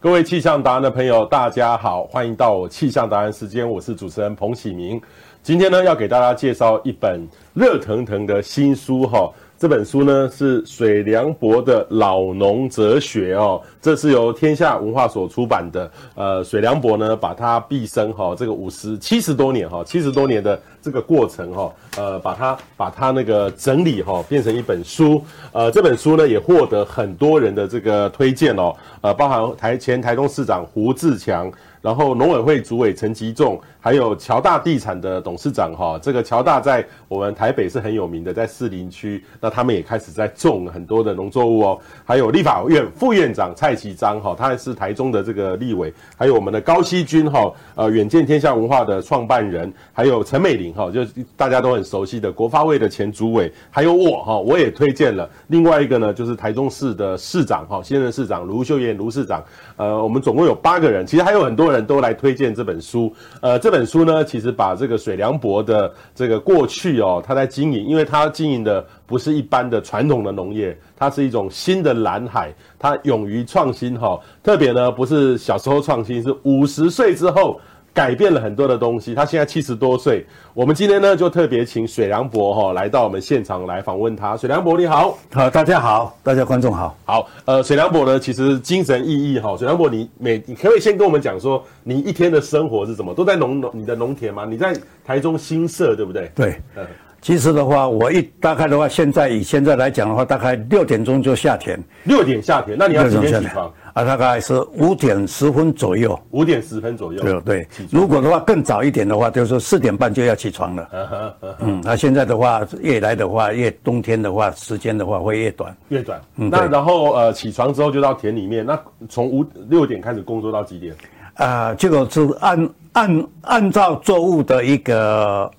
[0.00, 5.00] 各位气象达人的朋友，大家好，欢迎到我气象达人时间，我是主持人彭启明。
[5.42, 9.28] 今天呢，要给大家介绍一本热腾腾的新书哈。
[9.58, 15.90] 这本书呢是水良博的老农哲学哦，这是由天下文化所出版的。
[16.14, 20.56] 呃，水良博呢把他毕生哈这个五十七十多年哈七十多年的
[20.88, 25.22] 这个过程哈，呃，把它把它那个整理哈变成一本书。
[25.52, 31.52] 呃，这本书呢也获得很多人的这个推荐哦，呃，包含台前台东市长胡志强。
[31.80, 41.78] 然后农委会主委陈吉仲，还有乔大地产的董事长哈，这个乔大在我们台北是很有名的，在士林区，那他们也开始在种很多的农作物哦。
[42.04, 55.28] 还有立法院副院长蔡其章哈，他还是台中的这个立委，还有我们的高希君哈，呃，远见天下文化的创办人，还有陈美玲，就是大家都很熟悉的国发会的前主委，还有我哈，我也推荐了。
[55.46, 59.42] 另外一个呢，就是台中市的市长哈，现任市长卢秀燕卢市长，
[59.76, 61.78] 呃，我们总共有八个人，其实还有很多人。
[61.88, 77.58] 都来推荐这本书，呃，这本书呢，其实把这个水梁博的这个过去哦，他在经营，因为他经营的不是一般的传统的农业，它是一种新的蓝海，他勇于创新哈、特别呢不是小时候创新，是五十岁之后。
[77.98, 79.12] 改变了很多的东西。
[79.12, 84.36] 他现在七十多岁，我们今天呢就特别请水良博哈来到我们现场来访问他。
[84.36, 89.56] 水良博你好，好，大家好，大家观众好，好，呃，水良博呢其实精神奕奕哈。
[89.56, 93.12] 水良博你每你可以先跟我们讲说你一天的生活是什么？
[93.12, 94.46] 都在农农你的农田吗？
[94.48, 94.72] 你在
[95.04, 96.30] 台中新社对不对？
[96.36, 96.86] 对，嗯。
[97.20, 101.78] 其实的话，我一大概的话，现在以现在来讲的话，大概六点钟就下田。
[102.04, 103.66] 六点下田，那你要几点起床？
[103.92, 106.18] 啊，大概是五点十分左右。
[106.30, 107.20] 五点十分左右。
[107.20, 107.68] 对对。
[107.90, 111.34] 如果的话更早一点的话，就是说四点半就要起床了。
[111.58, 115.76] 嗯那现在的话，越来的话，越冬天的话，时间的话会越短。
[115.88, 116.20] 越短。
[116.36, 116.48] 嗯。
[116.48, 118.64] 那然后呃，起床之后就到田里面。
[118.64, 120.94] 那从五六点开始工作到几点？
[121.34, 125.50] 啊，这个是按按按照作物的一个。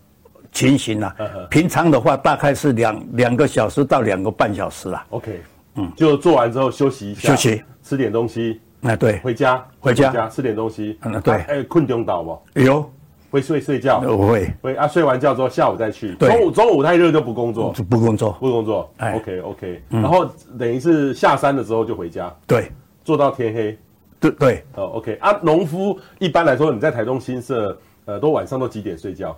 [0.52, 1.16] 情形啊，
[1.50, 5.06] 平常的话大概是两两个小时到两个半小时啦。
[5.10, 5.42] OK，
[5.76, 8.59] 嗯，就做完之后休息一下，休息，吃点东西。
[8.82, 10.98] 哎，对，回家，回家，吃点东西。
[11.04, 11.36] 嗯，对。
[11.36, 12.40] 哎，困中倒不？
[12.62, 12.90] 有，
[13.30, 14.00] 会睡睡觉。
[14.00, 14.54] 我会。
[14.62, 16.16] 会啊，睡完觉之后下午再去。
[16.16, 17.72] 中午中午太热就不工作。
[17.90, 18.32] 不工作。
[18.40, 18.90] 不工作。
[18.98, 19.84] 哎，OK OK。
[19.90, 20.26] 然后
[20.58, 22.34] 等于是下山的时候就回家。
[22.48, 22.72] 对。
[23.04, 23.78] 做到天黑。
[24.20, 24.64] 对对。
[24.76, 29.38] 哦，OK 啊，农夫一般来说你在台中新社，呃，都晚上都几点睡觉？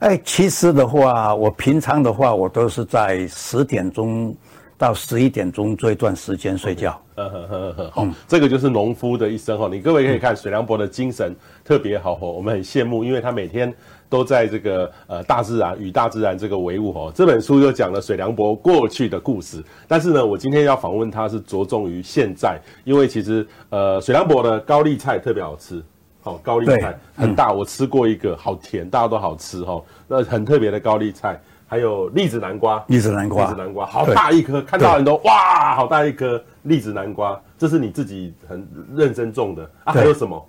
[0.00, 4.32] 哎，其实的话，我平常的话，我都是在十点钟
[4.76, 7.00] 到十一点钟这一段时间睡觉。
[7.16, 9.68] 嗯哼哼哼，好，这个就是农夫的一生哈。
[9.68, 13.74] 你各位可以看水梁博的精神特别好哦，我们很羡慕，因为他每天
[14.08, 17.10] 都在这个呃大自然与大自然这个为伍哈。
[17.12, 25.82] 这本书又讲了水梁博过去的故事，但是呢，我今天要访问他是着重于现在，因为其实呃水梁博的高丽菜特别好吃。
[26.28, 29.82] 哦，高丽菜很大，我吃过一个，好甜，大家都好吃哈。
[30.06, 39.62] 那很特别的高丽菜，还有栗子南瓜，栗子南瓜，栗子南瓜，好大一颗，看到很多哇，好大一颗栗子南瓜，这是你自己很认真种的。
[39.84, 39.92] 啊？
[39.92, 40.48] 还有什么？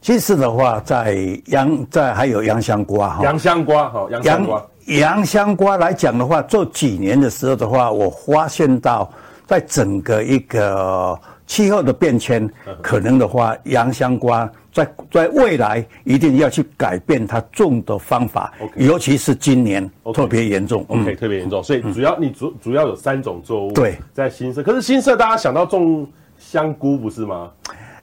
[0.00, 1.16] 其实的话，在
[1.46, 3.08] 洋在还有洋香瓜。
[3.10, 9.10] 哈，洋香瓜哈，洋香瓜，洋香瓜来讲的话，做几年的时候的话，我发现到
[9.46, 12.48] 在整个一个气候的变迁，
[12.82, 14.50] 可能的话，洋香瓜。
[14.72, 21.62] 在在未来一定要去改变它种的方法，okay, 尤其是今年特别严重，OK，特别严重。
[21.62, 24.62] 所以主要、嗯、你主主要有三种作物，对，在新社。
[24.62, 27.50] 可是新社大家想到种香菇不是吗？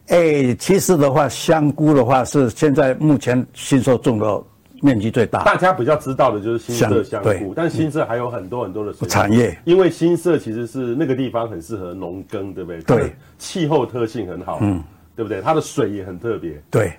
[0.07, 4.43] 哎、欸，其实的话，香菇的话是现在目前新社种的
[4.83, 5.43] 面积最大。
[5.43, 9.57] 大家比较知道的就是新社香菇，对，但新社还有很多很多的产业。
[9.65, 12.81] 因为新社其实是那个地方很适合农耕，对不对？
[12.83, 14.59] 对，气候特性很好。
[14.61, 14.83] 嗯。
[15.15, 15.39] 对不对？
[15.41, 16.59] 它的水也很特别。
[16.71, 16.91] 对，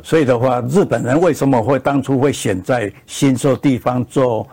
[0.00, 4.48] 所以的话，日本人为什么会当初会选在新社地方做，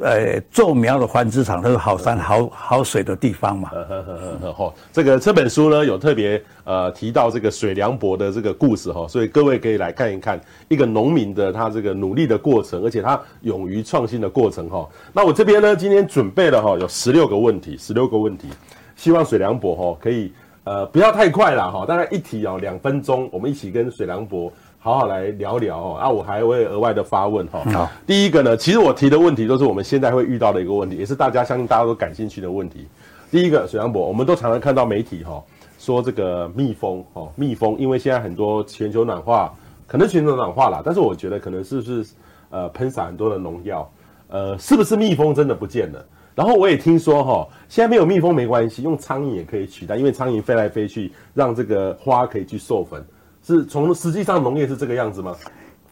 [0.00, 3.70] 呃，种苗的繁殖场，都是好山好好水的地方嘛。
[3.70, 4.74] 呵。
[4.90, 14.88] 这个这本书呢，有特别呃提到这个水良博的这个故事哈，所以各位可以来看一看一个农民的他这个努力的过程，而且他勇于创新的过程哈。
[15.12, 18.48] 那我这边呢，今天准备了哈，有十六个问题，十六个问题，
[18.96, 20.32] 希望水良博哈可以。
[20.64, 24.48] 呃，不要太快了哈，大概一题哦，两分钟，我们一起跟水良博
[24.84, 25.94] 好好来聊聊哦。
[25.94, 27.62] 啊，我还会额外的发问哈。
[27.72, 32.88] 好，第一个呢，其实我提的问题都是我们现在会遇到的一个问题，也是大家相信大家都感兴趣的问题。
[33.30, 35.40] 第一个，水杨博，我们都常常看到媒体哈
[35.78, 39.54] 说这个蜜蜂哦，蜜蜂，因为现在很多全球暖化，
[39.86, 42.04] 可能全球暖化啦，但是我觉得可能是不是
[42.50, 43.88] 呃喷洒很多的农药，
[44.30, 46.04] 呃，是不是蜜蜂真的不见了？
[46.34, 53.00] 然后我也听说哈，现在没有蜜蜂没关系，用苍蝇也可以取代，因为苍蝇飞来飞去，让这个花可以去授粉。
[53.46, 55.34] 是从实际上农业是这个样子吗？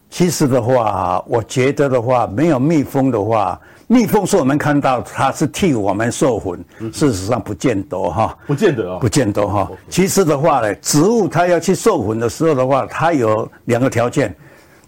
[0.09, 9.71] 其实的话，我觉得的话，没有蜜蜂的话，蜜蜂是我们看到它是替我们授粉，嗯、事实上不见得哈，不见得啊，不见得哈。
[9.89, 14.35] 其实的话呢，植物它要去授粉的时候的话，它有两个条件，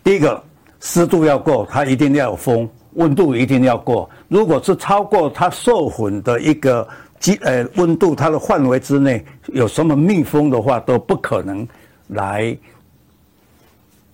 [0.03, 0.43] 第一个
[0.81, 2.69] 湿度要够，它一定要有风。
[2.95, 6.87] 温度一定要过，如果是超过它授粉的一个
[7.19, 11.67] 基呃温度，它的范围之内有什么蜜蜂的话，都不可能
[12.13, 12.57] 来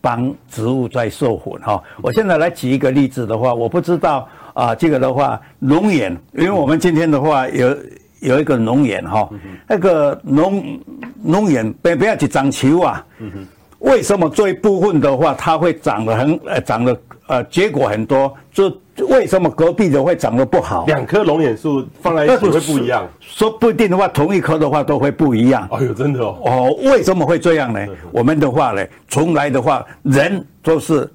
[0.01, 1.83] 帮植物在授粉哈。
[2.03, 7.77] 我现在来举一个例子的话，我不知道啊，这个的话龙眼，因为我们今天的话有
[8.21, 9.29] 有一个龙眼哈，
[9.69, 10.81] 那个龙
[11.25, 13.05] 龙眼不不要去长球啊，
[13.81, 16.99] 为什么这一部分的话它会长得很呃长得？
[17.29, 18.77] 呃，结果很多，就
[19.09, 20.85] 为什么隔壁的会长得不好？
[20.87, 23.07] 两棵龙眼树放在一起会不一样？
[23.21, 25.69] 说不定的话，同一棵的话都会不一样。
[25.71, 26.37] 哎呦，真的哦！
[26.45, 27.87] 哦，为什么会这样呢？
[28.11, 31.09] 我们的话呢，从来的话，人都是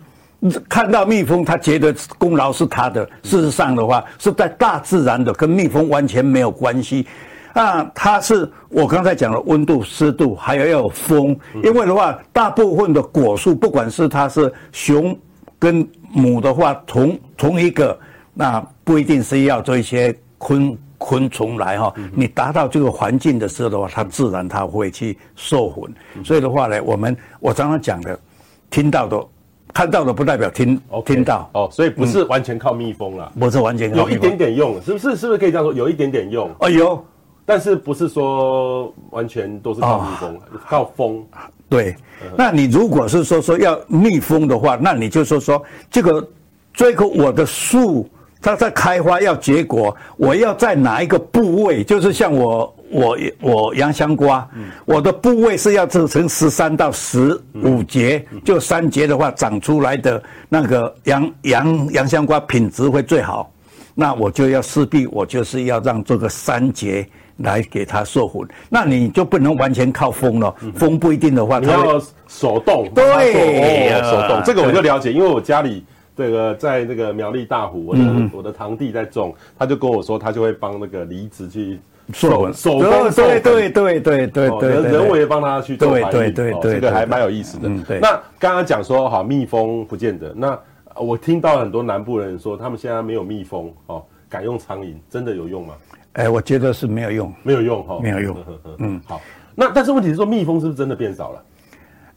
[0.70, 3.04] 看到蜜蜂，他觉得功劳是他的。
[3.24, 7.06] 事实上的话，是在大自然的，跟蜜蜂完全没有关系。
[7.54, 11.38] 啊，它是我刚才讲的温度、湿度，还有要有风。
[11.64, 15.16] 因为的话，大部分的果树，不管是它是雄
[15.60, 17.98] 跟母的话，同同一个，
[18.34, 21.94] 那不一定是要做一些昆昆虫来哈。
[22.14, 26.24] 你达到这个环境的时候的话，它自然它会去授粉。
[26.24, 28.18] 所以的话呢，我们我常常讲的，
[28.70, 29.26] 听到的、
[29.74, 35.16] 看到的不代表听 Okay, 听到哦，所以不是完全靠蜜蜂了，不是完全靠有一点点用，是不是？
[35.16, 35.74] 是不是可以这样说？
[35.74, 37.04] 有一点点用哦，有，
[37.46, 41.26] 但是不是说完全都是靠蜜蜂，哦、靠风。
[41.74, 41.96] 对，
[42.38, 45.60] 那你如果是说说要密封的话，那你就说说
[45.90, 46.24] 这个，
[46.72, 48.08] 最后我的树
[48.40, 51.84] 它在开花要结果，我要在哪一个部位？
[51.84, 54.48] 就是像我我我洋香瓜，
[54.86, 63.52] 我的部位是要做成十三到十五节，就三节的话长出来的那个洋洋洋香瓜品质会最好，
[63.96, 67.10] 那我就要势必我就是要让这个三节。
[67.44, 70.54] 来给它授粉，那你就不能完全靠风了。
[70.76, 72.90] 风不一定的话，你要手动。
[72.96, 74.42] 对，手动。
[74.44, 75.86] 这个我就了解，因为我家里
[76.16, 78.02] 这个在那个苗栗大湖，我的
[78.34, 81.80] 我的堂弟在种，他就跟我说，他就会帮那个梨子去
[82.14, 83.42] 授粉，手工授粉。
[83.42, 86.12] 对对对对对，人人为帮他去做繁育。
[86.12, 87.70] 对对对，这个还蛮有意思的。
[88.00, 90.34] 那刚刚讲说哈，蜜蜂不见得。
[90.36, 90.58] 那
[90.96, 95.74] 我听到很多南部人说，他们现在没有蜜蜂哦，改用苍蝇，真的有用吗？
[96.14, 98.38] 哎，我觉得是没有用，没有用哈，没有用。
[98.78, 99.20] 嗯，好。
[99.56, 101.44] 那但是问题是说，蜜蜂是不是真的变少了？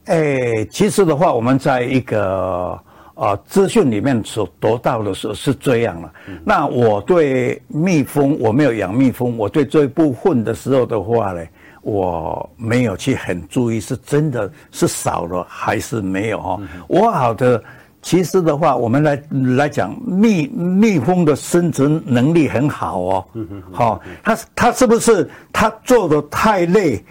[0.07, 2.79] 哎，其实的话，我们在一个
[3.15, 6.13] 呃资讯里面所得到的时候是这样了。
[6.45, 11.45] 那我对蜜蜂，我没有养蜜蜂，我对这一部分的时候的话呢，
[11.83, 16.61] 我没有去很注意，是真的是少了还是没有哈？
[16.87, 17.63] 我好的。
[18.07, 19.21] 其实的话，我们来
[19.57, 23.25] 来讲，蜜蜜蜂的生存能力很好哦。
[23.73, 27.05] 好，它它是不是它做的太累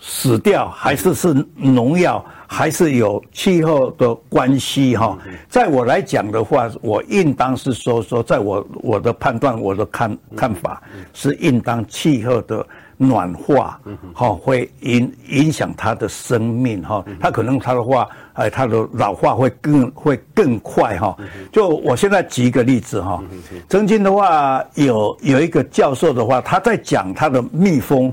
[0.00, 5.16] 死掉，还是是农药，还是有气候的关系哈？
[5.48, 10.82] 在我来讲的话，我应当是说说，在我我的判断，我的看看法
[11.14, 12.66] 是应当气候的。
[12.98, 13.78] 暖化，
[14.14, 21.14] 哈，会影影响它的生命，哈，它可能它的话，哎，它的老化会更会更快，哈。
[21.52, 23.22] 就我现在举一个例子，哈，
[23.68, 28.12] 曾经的话有有一个教授的话，他在讲他的蜜蜂，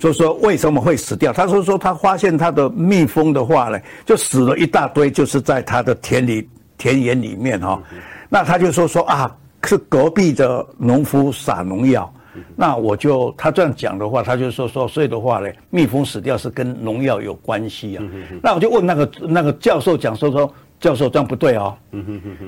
[0.00, 1.32] 就说为什么会死掉？
[1.32, 7.80] 他说说他发现他的蜜蜂的话呢，就死了一大堆，就是在他的田里田园里面，哈。
[8.28, 9.30] 那他就说说啊，
[9.62, 12.12] 是隔壁的农夫撒农药。
[12.54, 18.04] 那我就他这样讲的话，他就说说，所以的话呢，蜜蜂死掉是跟农药有关系啊。
[18.42, 21.74] 那我就问那个那个教授讲说说，教授这样不对哦。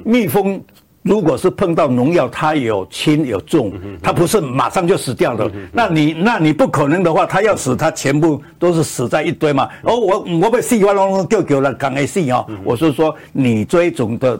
[0.04, 0.62] 蜜蜂
[1.02, 5.50] 如果是碰到农药，它有轻有重，它不是马上就死掉的。
[5.72, 9.68] 那你那你不可能的话，它要死，它全部都是死在一堆嘛。
[9.84, 12.44] 哦，我我被死完了，就给了讲 A 死哦。
[12.64, 14.38] 我是说你这一种的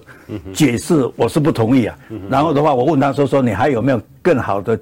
[0.52, 1.97] 解释，我是不同意啊。
[2.28, 4.78] 然后的话，我问他说说，你还有没有更好的？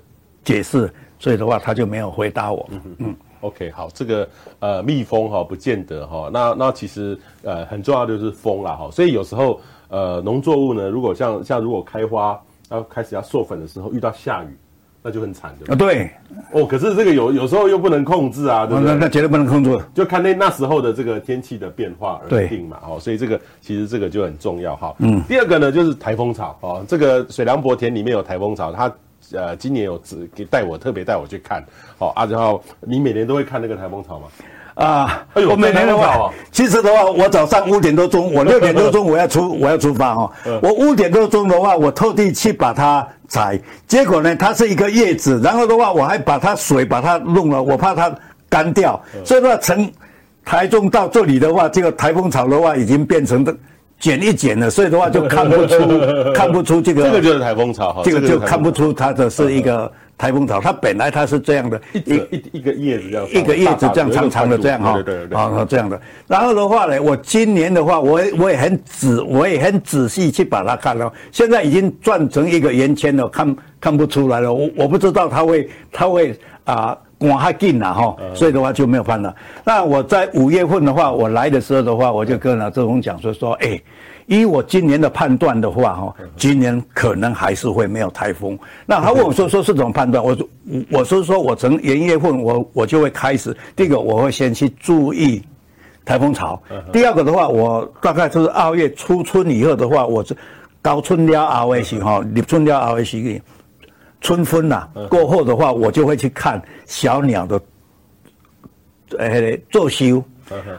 [0.46, 2.66] 解释，所以的话他就没有回答我。
[2.70, 4.26] 嗯嗯，OK，好，这个
[4.60, 14.56] 呃蜜蜂哈不见得哈，那那其实呃很重要的就是蜂啦哈，所以有时候呃农作物呢，如果像像如果开花要开始要授粉的时候遇到下雨，
[15.02, 15.72] 那就很惨的。
[15.72, 16.10] 啊对，
[16.52, 18.94] 哦，可是这个有有时候又不能控制啊，对不对？
[18.94, 22.78] 那那绝对不能控制，就看那那时候的这个天气的变化而定嘛。
[22.88, 24.94] 哦，所以这个其实这个就很重要哈。
[24.98, 28.92] 嗯，第二个呢就是台风草哦，这个水梁博田里面有台风草，它。
[29.32, 31.64] 呃今年有只给带我特别带我去看，
[31.98, 34.26] 好啊，然后你每年都会看那个台风草吗？
[34.74, 40.30] 啊，哎，我每年的话，其实的话，我早上五点多钟，我 六点多钟我要出我要出发哈，
[40.60, 48.14] 我五点多钟的话，我特地去把它采，结果呢，它是一个叶子，然后的话，我还把它水把它弄了，我怕它
[48.50, 49.90] 干掉，所以的话从
[50.44, 53.56] 台中到这里的话，这个台风草的话已经变成的
[53.98, 55.78] 剪一剪了，所以的话就看不出
[56.34, 59.90] 看不出这个，这个就是台风草，这个就看不出它的是一个。
[60.18, 66.00] 台风草，它本来它是这样的，一一一个叶子这样，一个叶子这样长长的这样哈，对对对，啊这样的。
[66.26, 71.12] 然后的话呢，我今年的话，我我也很仔，我也很仔细去把它看了。
[71.30, 74.54] 现在已经转成一个圆圈了，看看不出来了。
[74.54, 76.34] 我我不知道它会它会
[76.64, 79.34] 啊刮还紧了哈，所以的话就没有办了。
[79.64, 83.80] 那我在五月份的话，我来的时候的话，我就跟老志峰讲说说，哎。
[84.28, 88.58] 以我今年的判断的话，哈，今年可能还是会没有台风。
[88.84, 90.20] 那他问我说，说是怎么判断？
[90.24, 90.48] 我说，
[90.90, 95.40] 我是说我从元月份我我就会开始，第一个我会先去注意
[96.04, 96.60] 台风潮。
[96.92, 100.36] 第二个的话，我大概就是二月初春以后的话，我是
[100.82, 103.40] 高春了后的时候，立春了后的时候，
[104.26, 107.60] 春分呐过后的话，我就会去看小鸟的，
[109.18, 110.20] 呃，作休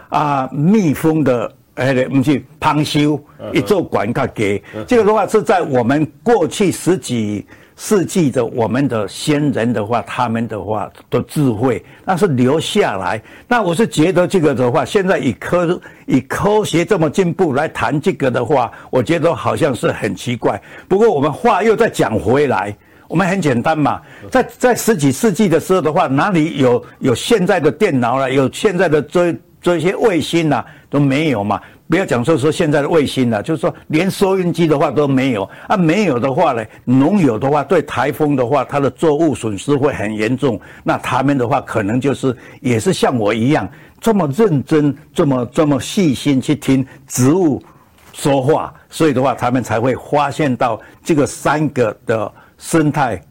[0.10, 1.50] 啊，蜜蜂的。
[1.76, 3.22] 哎，不是旁修，
[3.54, 13.22] 一座管卡给这个的话是在我们过去十几世纪的我们的先人的话，他们的话的智慧，那是留下来。
[13.48, 20.60] 那我是觉得这个的话，现在以科以科学这么进步来谈这个的话，我觉得好像是很奇怪。
[20.88, 22.76] 不过我们话又再讲回来，
[23.08, 30.64] 我们很简单嘛，在在十几世纪的时候的话，哪里有有现在的电脑了，有现在的这这些卫星呐？
[30.90, 31.60] 都没有嘛，
[31.90, 40.58] 不要讲说说现在的卫星了，就是说连收音机的话都没有啊，没有的话呢，农友的话对台风的话，它的作物损失会很严重。
[40.84, 43.68] 那他们的话可能就是也是像我一样
[44.00, 47.62] 这么认真，这么这么细心去听植物
[48.14, 53.22] 说话，所以的话他们才会发现到这个三个的生态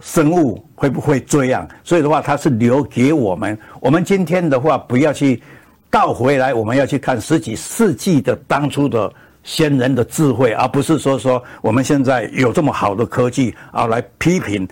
[0.00, 1.68] 生物会不会这样。
[1.82, 3.58] 所以的话，它是留给我们。
[3.80, 5.42] 我们今天的话不要去。
[5.90, 9.12] 倒回来，我们要去看十几世纪的当初的
[9.44, 14.66] 先人的智慧，而不是说说我们现在有这么好的科技啊来批评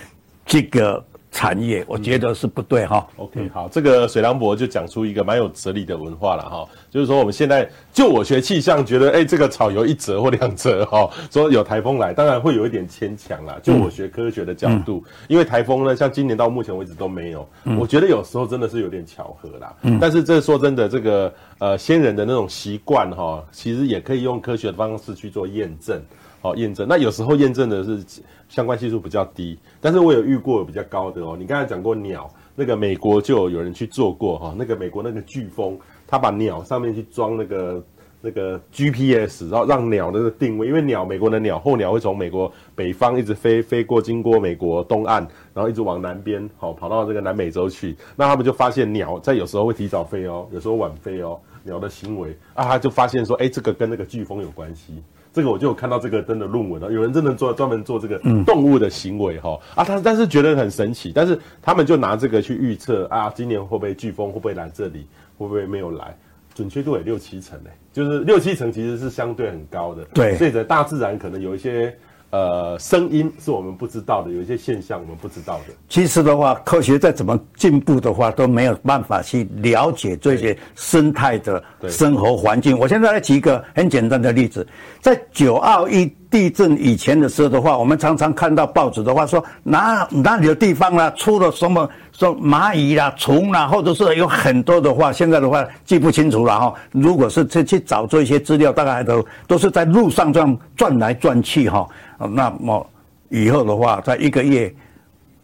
[0.44, 1.00] 这个。
[1.32, 3.04] 产业，我觉得是不对哈。
[3.16, 13.58] OK，好，这个水良博就讲出一个蛮有哲理的文化了哈，就是说我们现在就我学气象，觉得哎，这个草有一折或两折哈，说有台风来，当然会有一点牵强啦。
[13.62, 17.48] 就我学科学的角度，因为台风呢，像今年到目前为止都没有，
[17.78, 19.74] 我觉得有时候真的是有点巧合啦。
[19.98, 25.98] 但是这说真的，这个呃先人的那种习惯哈，其实也可以用科学的方式去做验证。
[26.42, 28.04] 好，验证，那有时候验证的是
[28.48, 31.36] 相关系数比较低，但是我有遇过比较高的哦。
[31.38, 37.84] 你刚才讲过鸟，那个美国就有人去做过哈，那个美国那个飓风，他把鸟上面去装那个
[38.20, 55.00] 那个 GPS，然后让鸟那个定位，因为鸟美国的鸟候鸟会从美国北方一直飞飞过，经过美国东岸，然后一直往南边，好跑到这个南美洲去，那他们就发现鸟在有时候会提早飞哦，有时候晚飞哦，鸟的行为啊，他就发现说，哎，这个跟那个飓风有关系。
[55.32, 65.06] 这个我就有看到这个真的论文了，有人真的做专门做这个动物的行为哈、嗯、啊，他但是觉得很神奇，但是他们就拿这个去预测啊，今年会不会飓风会不会来这里，
[65.38, 66.16] 会不会没有来，
[66.54, 71.96] 准确度也六七成呢，就是六七成其实是相对很高的，对，所以在大自然可能有一些。
[72.32, 75.74] 呃，声音是我们不知道的，有一些现象我们不知道的。
[75.90, 82.78] 其实的话，科学再怎么进步的话，都没有办法去了解这些生态的生活环境。
[82.78, 84.66] 我现在来举一个很简单的例子，
[85.02, 96.74] 在九二一地震以前的时候的话，我们常常看到报纸的话说，哪哪里的地方呢，出了什么说蚂蚁啦、虫啦，或者是有很多的话，现在的话记不清楚了哈。
[96.92, 101.86] 如果是去去找这些资料，大概都都是在路上这样转来转去哈。
[102.18, 102.86] 那么
[103.28, 104.72] 以后的话，在一个月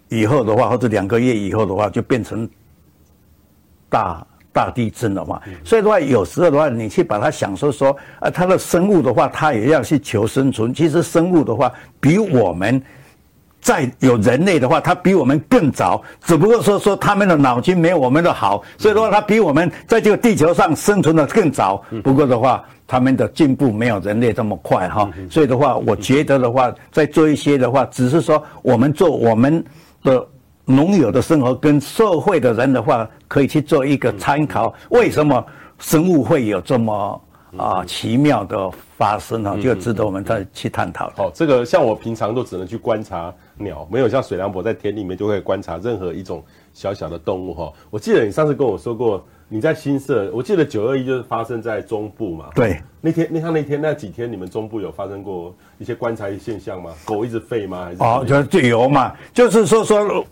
[0.08, 2.48] 以后的话，或者两个月以后的话，就变成
[3.88, 5.42] 大大地震的话。
[5.64, 10.72] 所以的话，有时候的话，你去把它想说说，啊，它的生物的话，它也要去求生存。
[10.72, 12.80] 其实生物的话，比我们
[13.60, 16.02] 在有人类的话，它比我们更早。
[16.22, 21.82] 只不过说说他们的脑筋没有我们的好，所以的话，它比我们在这个地球上生存的更早。
[22.02, 22.64] 不过的话。
[22.88, 29.62] 他们的进步没有人类这么快哈，所以的话，我觉得的话，在做一些的话，只是说我们做我们
[30.02, 30.26] 的
[30.64, 34.72] 农友的生活跟社会的人的话，可以去做一个参考。
[34.88, 35.44] 为什么
[35.78, 37.20] 生物会有这么
[37.58, 39.54] 啊奇妙的发生呢？
[39.62, 41.12] 就值得我们再去探讨。
[41.14, 43.30] 好，这个像我平常都只能去观察。
[43.58, 46.42] 鸟，没有像水梁伯在田里面就会观察任何一种
[46.72, 47.70] 小小的动物哈。
[47.90, 52.50] 我记得你上次跟我说过，你在新社，我记得九二一就是发生在中部嘛。
[52.54, 56.92] 对，那天那他那天那几天，你们中部有发生过一些观察现象吗？
[57.04, 57.86] 狗一直吠吗？
[57.86, 60.26] 还是哦，就就有嘛，就是说说。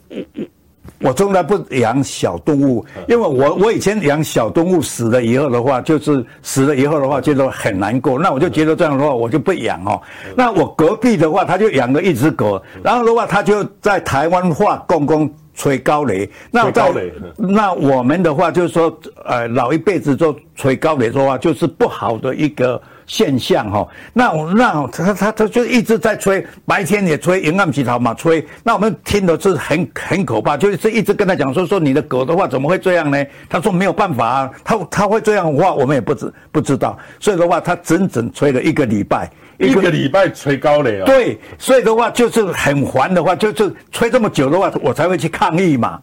[1.01, 8.19] 我从来不养小动物，因为我我以前养小动物死了以后的话，就是死了以后的话，觉得很难过。
[8.19, 10.01] 那我就觉得这样的话，我就不养哦。
[10.35, 16.29] 那我隔壁的话，他就养了一只狗，然后的话，他就在台湾话公公吹高雷。
[16.51, 16.91] 那在
[17.37, 22.81] 那我们的话就是说，呃，老一辈子做吹高雷的话，就是不好的一个。
[23.07, 33.25] 现象哈，那我那他他他就一直在吹，白天也吹，阴暗起头嘛吹，那我们听的是很很可怕，就是一直跟他讲说说你的狗的话怎么会这样呢？
[33.49, 41.07] 他说没有办法啊，他他会这样的话，我们也不知不知道，所以的话他整整吹了一个礼拜，一个礼拜吹高了啊。
[41.07, 46.01] 对，所以的话就是很烦的话，就是吹这么久的话，我才会去抗议嘛。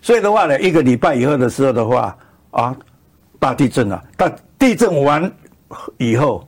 [0.00, 2.16] 所以的话呢，一个礼拜以后的时候的话
[2.52, 2.76] 啊，
[3.40, 5.28] 大地震了，大地震完。
[5.98, 6.46] 以后，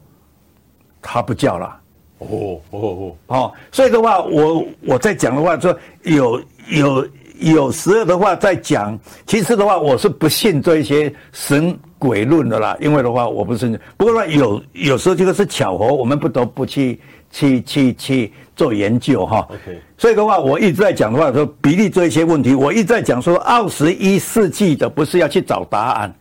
[1.01, 1.81] 他不叫了。
[2.19, 7.07] 哦哦哦哦，所以的话，我我在讲的话说，有有
[7.41, 12.75] 有时候的话在讲，其实的话，我是不信这些神鬼论的啦。
[12.81, 13.79] 因为的话，我不信。
[13.99, 16.99] 不过呢，有有时候这个是巧合，我们不得不去
[17.31, 19.47] 去去去做研究哈。
[19.51, 19.79] OK。
[19.99, 26.15] 所以的话，我一直在讲的话说，比例这一些问题，我一直在讲说，二十一世纪的不是要去找答案。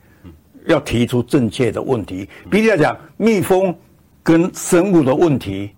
[0.67, 3.73] 要提出正确的问题，比如来讲，蜜蜂
[4.23, 5.69] 跟生物的问题，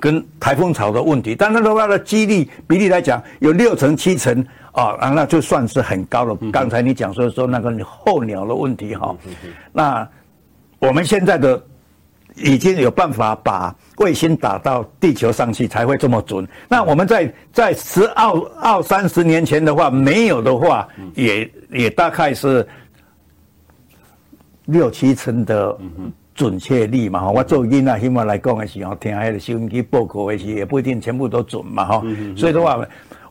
[0.00, 6.36] 跟台风潮的问题，但是的话的几率比例来讲，有六成七成啊，那就算是很高了。
[6.52, 9.14] 刚才你讲说说那个候鸟的问题哈，
[9.72, 10.08] 那
[10.78, 11.60] 我们现在的
[12.36, 16.46] 已经有办法把卫星打到地球上去才会这么准。
[16.68, 22.66] 那我们在在十二二三十年前的话，没有的话，也也大概是。
[24.66, 25.76] 六七成的
[26.34, 32.02] 准确率嘛，哈，我做囡仔希望来讲的时候，听迄个收音机报告的时候，也不一定全部都准嘛，哈。
[32.36, 32.84] 所以的话，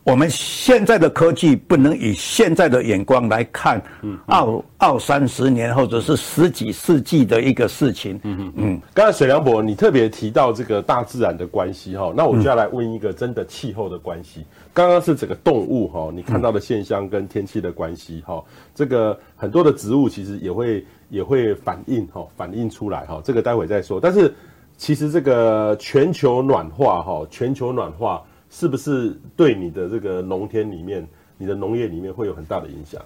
[0.06, 3.82] 我们现在的科技不能以现在的眼光来看
[4.28, 8.16] 二二三十年或者是十几世纪的一个事情。
[8.22, 8.82] 嗯嗯嗯。
[8.94, 14.46] 刚才水良博你特别提到这个大自然的关系哈，那我就要来问一个真的气候的关系。
[14.76, 18.44] 刚刚是整个动物哈，你看到的现象跟天气的关系哈，
[18.76, 20.86] 这个很多的植物其实也会。
[21.10, 24.02] 也会反映哈，反映出来哈，这个待会再说。
[24.02, 24.34] 但是
[24.76, 28.24] 其实这个全球暖化哈，全球暖化
[28.58, 31.06] 是不是对你的这个农田里面、
[31.38, 33.02] 你的农业里面会有很大的影响？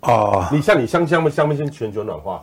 [0.00, 2.42] 哦，你像你相相不相信全球暖化？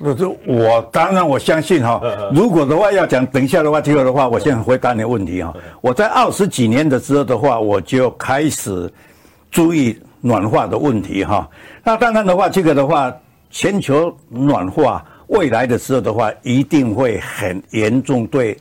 [0.00, 2.02] 我我当然我相信哈。
[2.34, 5.54] 如果的话要讲，等一下的话，这个的话，我先回答你的问题哈。
[5.80, 8.92] 我在二十几年的时候的话，我就开始
[9.52, 11.48] 注意暖化的问题哈。
[11.84, 13.14] 那当然的话，这个的话。
[13.56, 18.58] 全球暖化未来的时候的话，一定会很严重，对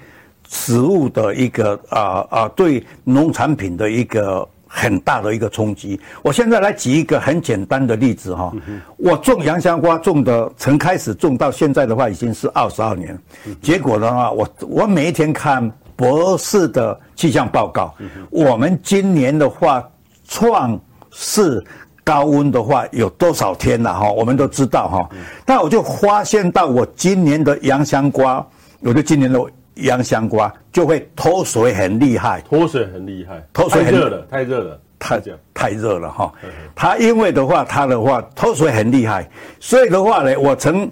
[0.49, 5.99] 食物的一个啊啊，对农产品的一个很大的一个冲击。
[6.21, 8.53] 我现在来举一个很简单的例子哈，
[8.97, 13.17] 我种洋香瓜种的，从开始种到现在的话，已经是二十二年。
[13.61, 17.93] 结果的话，我我每一天看博士的气象报告，
[18.29, 19.83] 我们今年的话
[20.27, 20.79] 创
[21.11, 21.63] 是。
[22.05, 24.11] 高温的话有多少天了哈？
[24.11, 25.09] 我们都知道哈。
[25.45, 28.45] 但我就发现到我今年的洋香瓜，
[28.81, 29.41] 我就今年的
[29.75, 35.21] 洋香瓜就会脱水很厉害，脱水很厉害，脱水很热了，太热了，太
[35.53, 36.33] 太热了哈。
[36.75, 40.91] 它因为的话，它的话脱水很厉害，所以的话呢，我从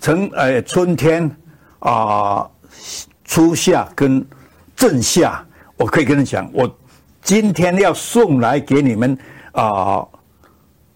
[0.00, 1.30] 从呃春天
[1.80, 2.48] 啊
[3.24, 4.24] 初夏跟
[4.74, 5.44] 正夏，
[5.76, 6.68] 我可以跟你讲，我
[7.22, 9.16] 今天要送来给你们
[9.52, 10.06] 啊。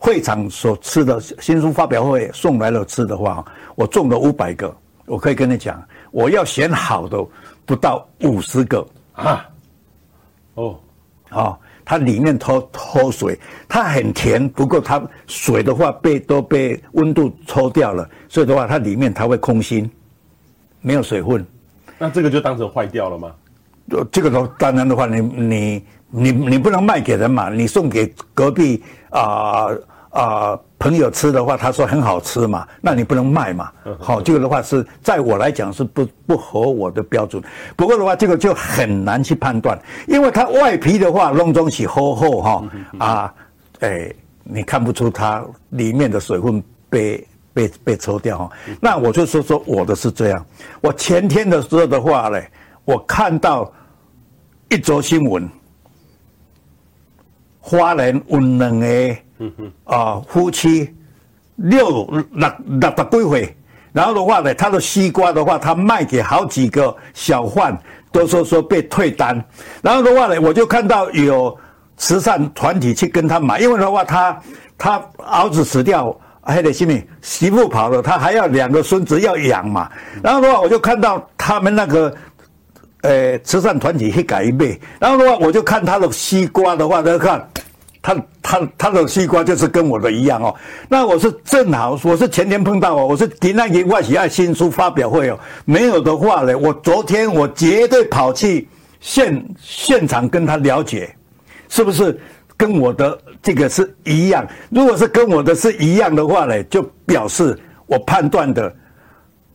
[0.05, 3.45] 会场所吃的新书发表会送来了吃的话，
[3.77, 7.25] 我种了五百个，我可以跟你讲，我要选好的
[7.67, 9.47] 不到五十个啊。
[10.55, 10.79] 哦，
[11.31, 13.39] 哦，它里面脱脱水，
[13.69, 19.91] 它很甜，不过它水的话被都被温度抽掉了，所以的话它里面它会空心，
[20.81, 21.45] 没有水分。
[21.99, 23.35] 那这个就当成坏掉了吗？
[24.11, 29.65] 这个都当然的话，你你你你不能卖给人嘛，你送给隔壁啊。
[29.67, 33.71] 呃啊、呃，朋友吃的话，他说很好吃嘛，那你不能卖嘛。
[34.01, 37.41] 好，这个的话是在我来讲是不不合我的标准。
[37.77, 42.65] 不过的话，这个就很难去判断，因为它外皮的话弄东西厚厚哈
[42.99, 43.35] 啊，
[43.79, 48.51] 哎，你看不出它里面的水分被被被抽掉哈。
[48.81, 50.45] 那我就说说我的是这样，
[50.81, 52.41] 我前天的时候的话呢，
[52.85, 53.73] 我看到
[54.69, 55.49] 一则新闻，
[57.61, 59.17] 花莲有两个
[59.85, 60.93] 啊、夫妻
[61.57, 62.25] 六六
[62.81, 63.57] 六十几岁，
[63.93, 67.77] 然后的话呢，他的西瓜的话，他卖给好几个小贩，
[68.11, 69.43] 都说说被退单，
[69.83, 71.57] 然后的话呢，我就看到有
[71.97, 74.41] 慈善团体去跟他买，因为的话他
[74.77, 79.91] 他儿子死掉，还得什么媳妇跑了，他还要两个孙子要养嘛，
[80.23, 82.15] 然后的话我就看到他们那个。
[83.03, 87.49] 呃，慈善团体去改一倍，然后的话，我就看他的西瓜的话，他看，
[88.03, 90.55] 他他他的西瓜就是跟我的一样哦。
[90.89, 98.69] 那我是正好，我是前天碰到哦，我是给那个外企爱新书发表会哦，没有的话呢，我昨天我绝对跑去
[99.01, 101.15] 现现场跟他了解，
[101.69, 102.21] 是不是
[102.57, 104.47] 跟我的这个是一样？
[104.69, 108.75] 如果是跟我的是一样的话呢，就表示我判断的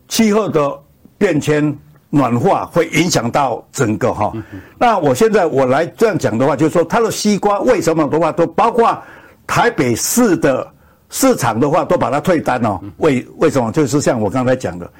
[0.08, 0.76] 气候的
[1.18, 1.76] 变迁。
[2.10, 4.32] 暖化会影响到整个哈，
[4.78, 8.98] 那我现在我来这样讲的话，就是说它的西瓜为什么的话都包括
[9.46, 10.66] 台北市的
[11.10, 13.70] 市场的话都把它退单哦，为为什么？
[13.70, 14.90] 就是像我刚才讲的，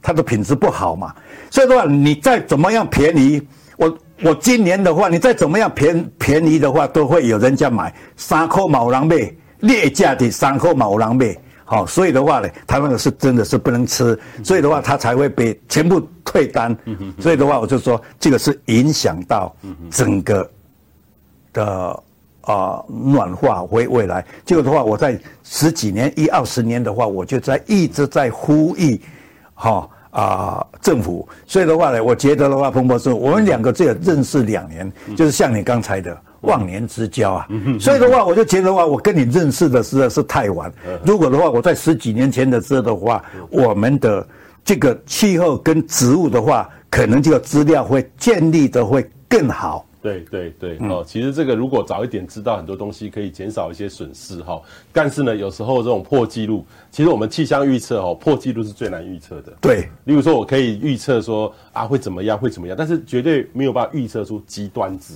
[0.00, 1.12] 它的品质不好嘛，
[1.50, 3.42] 所以的话你再怎么样便宜，
[3.76, 11.36] 我我今年的话你再怎么样便便宜的话，都会有人家买，三块毛狼糜劣价的三块毛狼糜。
[11.64, 16.76] 好，所以的话呢，他那个是真的是不能吃，所以的话他才会被全部退单。
[17.18, 19.54] 所以的话，我就说这个是影响到
[19.90, 20.50] 整个
[21.52, 21.64] 的
[22.42, 24.24] 啊、呃、暖化未未来。
[24.44, 29.00] 这个的话，我在十几年一二十年的话，我就在一直在呼吁，
[29.54, 31.26] 哈啊政府。
[31.46, 36.20] 所以的话呢，我觉得的话，彭博士，我们两个只有认识两年，就是像你刚才的。
[36.42, 37.48] 忘年之交啊，
[37.80, 40.72] 所以的话，我就觉得话，我跟你认识的实在是太晚。
[41.04, 44.26] 如果的话，我在十几年前的时候的话，我们的
[44.64, 49.86] 这个气候跟植物的话，可能这个资料会建立的会更好。
[50.02, 54.60] 对对对，哦，其实这个如果早一点知道很多东西，可以减少一些损失哈。
[54.92, 59.52] 但是呢，有时候这种破纪录，其实我们气象预测哦，破纪录是最难预测的。
[59.60, 65.14] 对，例如说我可以预测说啊会怎么样会怎么样，但是绝对没有办法预测出极端值。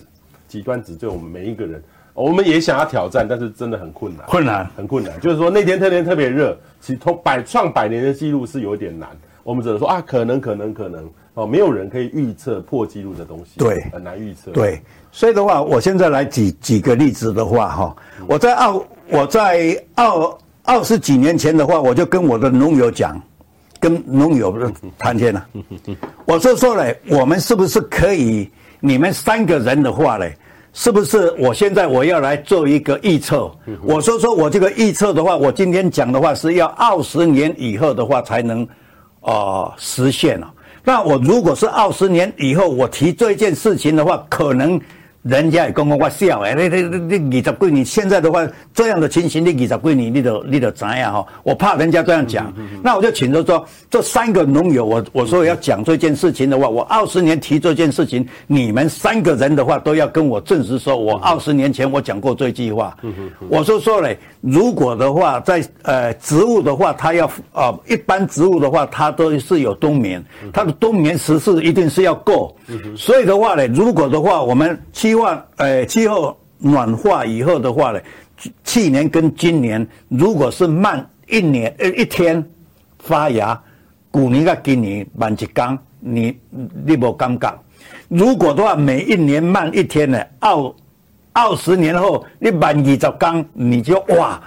[0.49, 1.83] 极端值对我们每一个人，
[2.15, 5.19] 我们也想要挑战，但是真的很困难，困难，很困难。
[5.21, 9.09] 就是说那天特别特别热，其实从百创百年的记录是有点难。
[9.43, 14.51] 我们只能说啊，可能可能可能哦，没有人可以预测破纪录的东西，对，很难预测。
[14.51, 14.83] 对，
[15.13, 23.23] 所以的话，我现在来举几个例子的话，哈，我在二我在二二十几年前的话，我就跟我的农友讲，
[23.79, 24.59] 跟农友
[24.99, 25.47] 谈天了，
[26.27, 28.51] 我就说嘞，我们是不是可以？
[28.81, 30.37] 你们三个人的话嘞，
[30.73, 31.31] 是不是？
[31.39, 33.51] 我现在我要来做一个预测。
[33.83, 38.67] 我说说我这个预测的话，我今天讲的话是要二十年以后的话才能，
[39.21, 40.53] 呃，实现了。
[40.85, 44.81] 那我如果是二十年以后，我提这件事情的话，可能。
[45.29, 51.27] 人家也跟我笑哎，你你你二十几年，现在的话这样的情形，你二十几年你都你都怎样哈？
[51.43, 62.97] 我怕人家这样讲，那我就请着说，这三个农友，我我说要讲这件事情的话，我二十年提这件事情，你们三个人的话都要跟我证实说，我二十年前我讲过这句话。
[63.49, 72.55] 我说说嘞，如果的话在呃植物的话，它要啊一般植物的话，它都是有冬眠，它的冬眠时是一定是要够。
[72.97, 74.79] 所以的话嘞，如果的话我们
[75.17, 75.45] 望。
[75.57, 78.01] 呃，气候暖化以后的话呢，
[78.65, 82.43] 去年跟今年如果是慢一年呃一天
[82.99, 83.61] 发芽，
[84.13, 86.39] 去年跟今年慢一天，你
[86.85, 87.59] 你无感觉？
[88.09, 90.75] 如果的话，每一年慢一天呢，二
[91.33, 94.41] 二十年后你慢二十天，你就哇，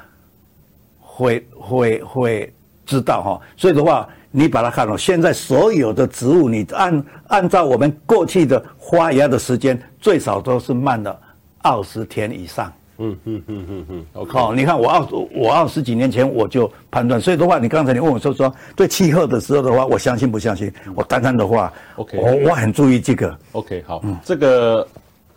[0.99, 2.53] 会会会
[2.85, 3.41] 知道哈。
[3.57, 9.79] 所以的话，你把它看了，现在所有的植物，你按按照我们过去的发芽的时间。
[10.01, 11.19] 最少都是慢了
[11.61, 12.71] 二十天以上。
[12.99, 14.25] 嗯嗯嗯嗯嗯。
[14.29, 20.71] 好、你看我二我二十几年前我就判断，所以的话，你刚才你问我说说对气候的时候的话，我相信不相信？
[20.95, 23.37] 我单单的话，OK，我我很注意这个。
[23.51, 24.87] OK，好，嗯、这个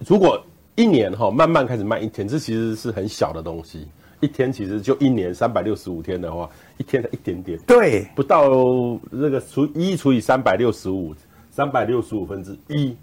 [0.06, 0.40] 如果
[0.76, 3.88] 一年哈慢慢开始慢一天，这其实是很小的东西。
[4.22, 8.48] 一天其实就一年三百六十五天的话，一天的一点点，对，不到
[9.10, 11.12] 那个除一除以三百六十五，
[11.50, 12.96] 三百六十五分之一。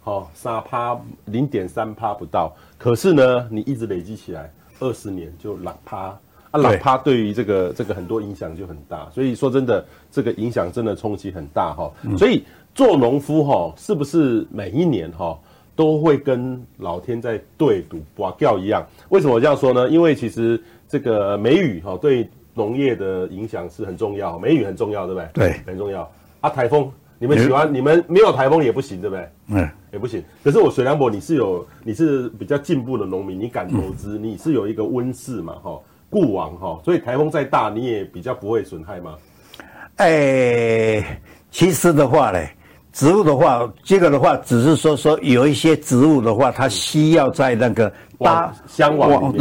[0.00, 6.16] 好，三趴零点三趴不到，可是呢，你一直累积起来，二十年就两趴。
[6.52, 11.90] 啊，两趴对于这个这个很多影响就很大，所以说真的，这个影响真的冲击很大哈。
[12.16, 15.36] 所以做农夫哈，是不是每一年哈
[15.76, 18.84] 都会跟老天在对赌跋筊一样？
[19.10, 19.88] 为什么我这样说呢？
[19.88, 25.28] 因为其实这个梅雨哈对农业的影响是很重要，梅雨很重要，对不对？
[25.34, 26.10] 对，很重要
[26.40, 26.48] 啊。
[26.48, 29.28] 台风你们喜欢，你们没有台风也不行，对不对？
[29.48, 30.22] 嗯，也不行。
[30.42, 39.14] 可是我水良博，你是有，你是比较进步的农民，你敢投资，你是有一个温室嘛，哈，固网哈，所以台风再大，你也比较不会损害吗？
[39.96, 42.38] 哎，其实的话呢，
[42.96, 49.34] 植物的话，这个的话，只是说说有一些植物的话，它需要在那个大箱网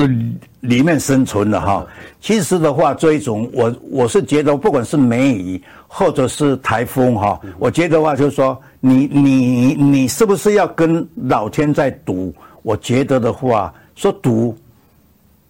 [0.59, 1.87] 里面生存的哈。
[2.19, 12.35] 其实的话，这一种我我是觉得，不管是梅雨或者是台风哈，我觉得的话就是说，你你你是不是要跟老天在赌？
[12.61, 14.53] 我觉得的话，说赌。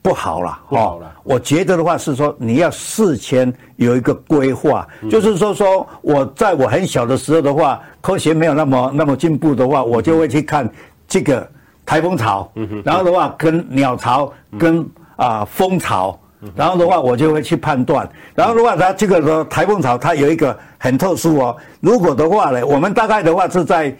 [0.05, 1.11] 不好了，不好了。
[1.23, 10.69] 我觉得的话是说，你要事前有一个规划，嗯、就是说，说我在我很小的时候的话，科学没有那么那么进步的话，我就会去看
[11.07, 11.49] 这个
[11.87, 14.79] 台风潮，嗯、然后的话跟鸟巢跟
[15.15, 16.15] 啊、呃、蜂巢，
[16.55, 23.91] 然后的话我就会去判断，然后的话它这个的台风潮它有一个很特殊哦，如果的话呢，我们大概的话是在。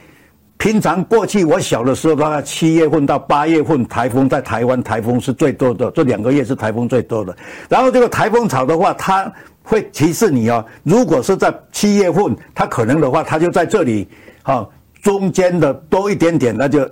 [0.57, 7.35] 平常过去我小的时候，大概七月份到八月份，台风在台湾台风是最多的，这两个月是台风最多的。
[7.69, 9.31] 然后这个台风草的话，它
[9.63, 14.07] 会提示你哦，如果是在七月份，它可能的话，它就在这里，
[14.43, 14.67] 哈，
[15.01, 16.89] 中间的多一点点，那就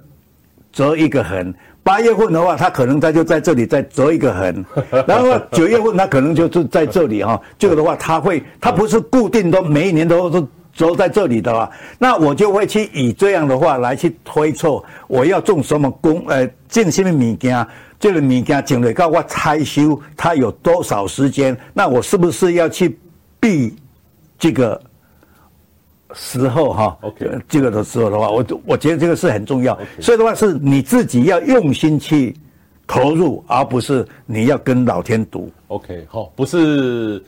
[0.72, 1.52] 折一个痕。
[1.84, 4.64] 八月份的话，它可能它就在这里再折一个痕。
[5.08, 10.46] 然后九月份它可能就是在这里哈，这个的话，它会，它不是固定的，每一年都是。
[10.76, 17.66] 走在这里的话，那我就会去以这样的话来去推测，我要种什么工，呃，种什么物件，
[18.00, 21.56] 这个物件种了到我拆修，它有多少时间？
[21.74, 22.98] 那我是不是要去
[23.40, 23.76] 避
[24.40, 24.82] 这个
[26.14, 29.78] 时候哈？OK，这个的时候的话，我我觉得这个是很重要。
[30.00, 32.36] 所以的话，是你自己要用心去
[32.88, 35.52] 投入，而不是你要跟老天赌。
[35.68, 37.24] OK，好，不是。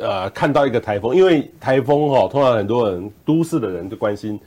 [0.00, 4.38] 呃，看到一个台风，因为台风哈，通常很多人都市的人就关心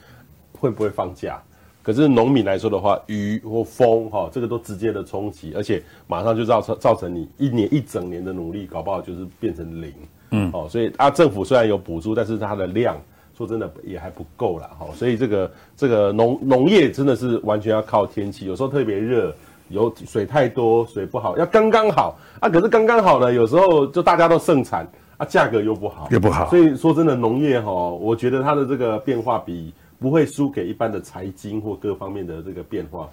[0.58, 1.40] 会不会放假，
[1.82, 9.92] 可是农民来说的话，雨或风哈，这个都直接的冲击，而且马上就造成造成你一年一整年的努力，搞不好就是变成零。
[10.32, 12.96] 嗯，哦，所以啊，政府虽然有补助，但是它的量
[13.34, 14.70] 说真的也还不够啦。
[14.78, 19.34] 哈，所以这个这个农农业真的是完全要靠天气，有时候特别热，
[19.70, 22.48] 有水太多，水不好，要刚刚好啊。
[22.48, 24.86] 可是刚刚好呢，有时候就大家都盛产。
[25.20, 33.06] 啊，价格又不好，又不好，所以说真的，农业哈，我觉得它的这个变化比不会输给一般的财经或各方面的这个变化。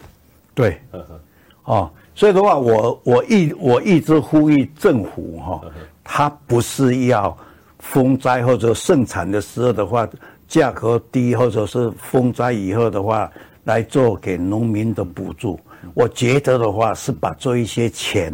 [0.56, 1.20] 对，呵呵，
[1.66, 5.62] 哦，所以的话，我我一我一直呼吁政府哈，
[6.02, 7.38] 它不是要
[7.80, 10.08] 风灾或者盛产的时候的话，
[10.48, 13.30] 价格低，或者是风灾以后的话
[13.66, 15.60] 来做给农民的补助。
[15.94, 18.32] 我觉得的话是把这一些钱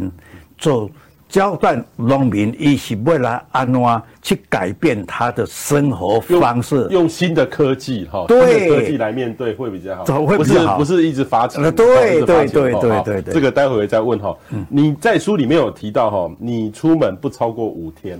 [0.56, 0.88] 做。
[1.34, 14.32] 交代农民，一起为了安怎去改变他的生活方式，用，用新的科技哈，对，科技来面对会比较好，会比较好，不是不是一直发钱，对对对对对对，这个待会再问哈。
[14.68, 18.16] 你在书里面有提到哈，你出门不超过五天，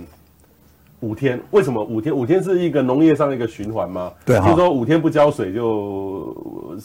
[0.99, 2.13] 五天为什么五天？
[2.13, 4.11] 五天是一个农业上的一个循环吗？
[4.25, 6.35] 对，就是说五天不浇水就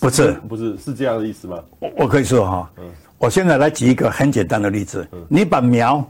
[0.00, 1.58] 不是不是是这样的意思吗？
[1.80, 2.84] 我我可以说哈，嗯，
[3.18, 6.08] 我现在来举一个很简单的例子，你把苗。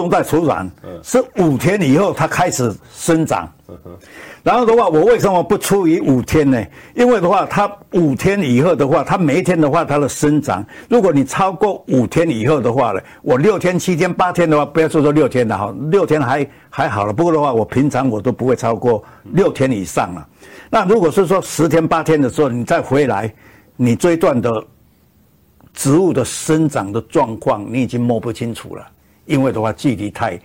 [0.00, 0.68] 种在土壤，
[1.02, 3.48] 是五天以后它开始生长。
[4.42, 6.62] 然后的话，我为什么不出于五天呢？
[6.94, 17.12] 因为的话，它五天以后的话，它每一天的话，它的生长，如果你超过五天以后的话呢，我六天、七天、八天的话，不要说说六天了哈，六天还还好了。
[17.12, 19.02] 不过的话，我平常我都不会超过
[19.32, 20.28] 六天以上了。
[20.68, 23.32] 那如果是说十天、八天的时候，你再回来，
[23.76, 24.50] 你这一段的
[25.72, 28.86] 植物的生长的状况，你已经摸不清楚了。
[29.26, 30.38] 因为的话，距离太、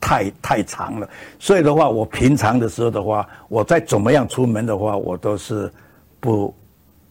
[0.00, 5.70] 太、太长了，所以的话，我平常的时候的话，我再怎么样出门的话，我都是
[6.18, 6.54] 不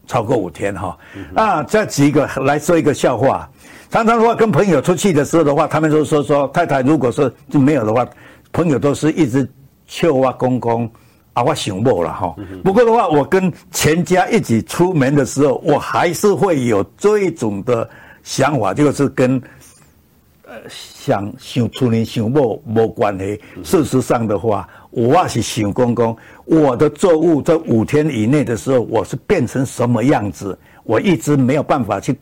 [0.08, 0.98] 超过五天哈。
[1.36, 3.50] 啊，这几个来说一个笑话，
[3.90, 8.06] 常常的话跟朋友出去的时候的话，他们都说说太太，如果说就没有的话，
[8.52, 9.48] 朋友都是一直
[9.86, 10.90] 笑我公公
[11.34, 12.36] 啊，我想某了哈。
[12.64, 17.88] 不过的话，我跟全家一起出门的时候，我还是会有这一种的
[18.24, 19.42] 想法，就是跟。
[20.70, 23.40] 想想出人想某无关系。
[23.64, 30.58] 事实上的话，我也是想公公，我的作物在五天以内的时候，我是变成什么样子？
[30.84, 32.18] 我一直没有办法去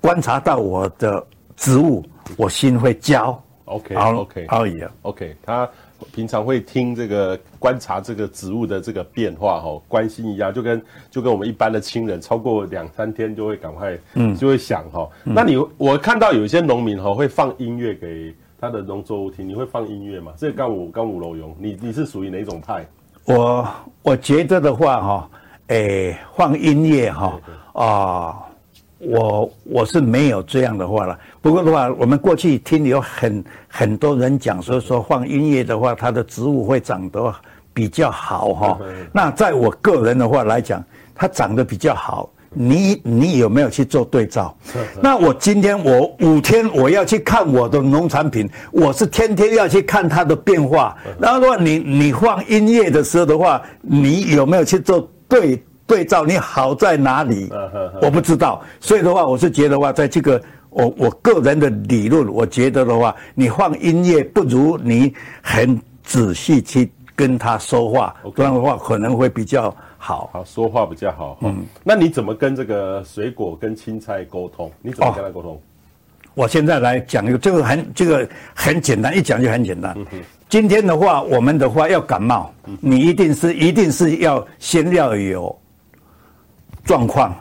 [0.00, 1.24] 观察到我的
[1.56, 2.04] 植物，
[2.36, 3.42] 我心会焦。
[3.64, 4.90] OK，OK，可以啊。
[5.02, 5.68] OK，他。
[6.14, 15.08] 平常会听这个观察这个植物的这个变化哈，关心一下，就跟就跟我们一般的亲人，超过两三天就会赶快，嗯，就会想哈。
[15.24, 20.32] 那你我看到有一些农民哈会放音乐给他的农作物听，你会放音乐吗？
[20.36, 22.86] 这个刚五刚五楼用，你你是属于哪种派？
[23.24, 23.68] 我
[24.02, 25.30] 我觉得的话哈，
[25.68, 27.40] 诶，放音乐哈
[27.72, 28.46] 啊，
[28.98, 31.18] 我我是没有这样的话了。
[31.42, 37.34] 不过的话，我们过去听有很很多人讲说说放音乐的话，它的植物会长得
[37.74, 38.78] 比较好哈。
[39.12, 40.82] 那在我个人的话来讲，
[41.14, 42.30] 它长得比较好。
[42.58, 44.56] 你你有没有去做对照？
[45.02, 50.96] 那我今天我五天我要去看我的农产品，我是天天要去看它的变化。
[51.20, 56.24] 然后的话，你你放音乐的时候的话，你有没有去做对对照？
[56.24, 57.50] 你好在哪里？
[58.02, 58.62] 我不知道。
[58.80, 69.74] 所以的话，我是觉得话，在这个我我个人的理论，我觉得的话，你放音乐不如你很仔细去跟他说话，这样的话可能会比较。
[69.98, 71.36] 好好说话比较好。
[71.40, 74.70] 嗯，那你怎么跟这个水果跟青菜沟通？
[74.80, 75.54] 你怎么跟他沟通？
[75.54, 75.58] 哦，
[76.34, 79.96] 我现在来讲一个，这个很这个很简单，一讲就很简单。
[80.48, 85.58] 今天的话，我们的话要感冒，你一定是一定是要先要有
[86.86, 87.34] 状况。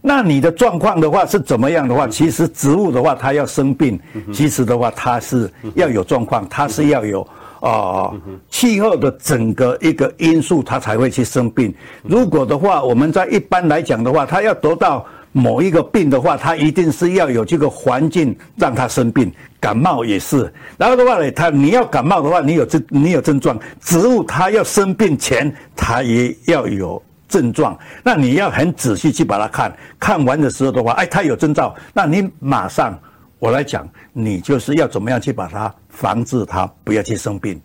[0.00, 2.08] 那你的状况的话是怎么样的话？
[2.08, 4.00] 其实植物的话，它要生病，
[4.32, 7.24] 其实的话，它是要有状况，它是要有。
[7.60, 8.10] 啊，
[8.50, 11.72] 气候的整个一个因素，它才会去生病。
[12.02, 19.32] 如果的话，我们在一般来讲的话，它要得到某一个病的话，它一定是要有这个环境让它生病。
[19.60, 23.56] 感冒也是，然后的话呢，它你要感冒的话，你有症，你有症状。
[23.80, 27.00] 植物它要生病前，它也要有
[27.32, 27.78] 症状。
[28.04, 32.92] 那你要很仔细去把它看，看完的时候的话，哎，它有征兆，那你马上。
[33.38, 37.60] 我来讲，你就是要怎么样去把它防治它不要去生病。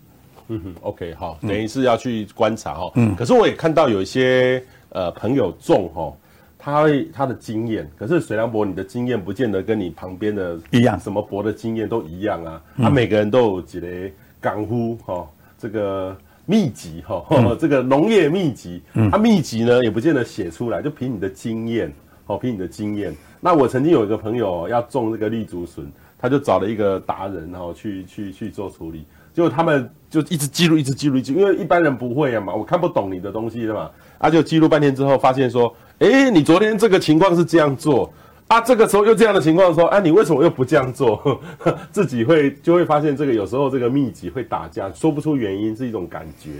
[0.48, 2.90] 嗯哼，OK，好，等于是要去观察哈。
[2.96, 6.12] 嗯，可是我也看到有一些呃朋友种哈，
[6.58, 12.60] 他他的经验，可是水良博你的经验不见得跟你旁边的一样，什么博的经验都一样啊。
[12.76, 15.24] 他每个人都有几类港呼哈，
[15.56, 16.16] 这个
[16.50, 17.22] 秘籍哈，
[17.60, 18.82] 这个农业秘籍，
[19.12, 21.92] 它秘籍呢也不见得写出来，就凭你的经验，
[22.24, 23.14] 哦，凭你的经验。
[23.38, 25.86] 那我曾经有一个朋友要种这个绿竹笋，
[26.18, 38.10] 他就找了一个达人，然后去去去做处理，结果他们就一直记录，一直记录，因为一般人不会啊嘛，我看不懂你的东西的嘛，啊就记录半天之后，发现说，诶，你昨天这个情况是这样做，
[38.48, 41.40] 啊这个时候又这样的情况说，哎，你为什么又不这样做？
[41.92, 46.50] 自己会就会发现这个有时候这个秘籍会打架，说不出原因，是一种感觉。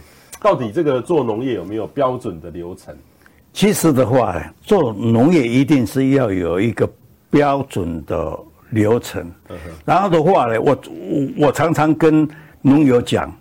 [0.40, 2.94] 到底这个做农业有没有标准的流程？
[3.54, 6.88] 其实的话，做农业一定是要有一个
[7.30, 8.38] 标准的
[8.70, 9.28] 流程。
[9.84, 12.28] 然后的话呢，我我我常常跟
[12.60, 13.34] 农友讲，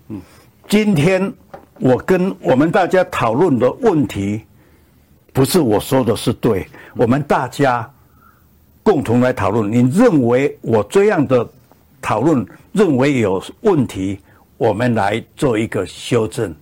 [0.70, 1.32] 今天
[1.80, 4.42] 我跟我们大家讨论的问题，
[5.34, 7.88] 不是我说的是对，我们大家
[8.88, 9.70] 共同来讨论。
[9.70, 11.46] 你认为我这样的
[12.02, 14.18] 讨论认为有问题，
[14.56, 16.56] 我们来做一个修正。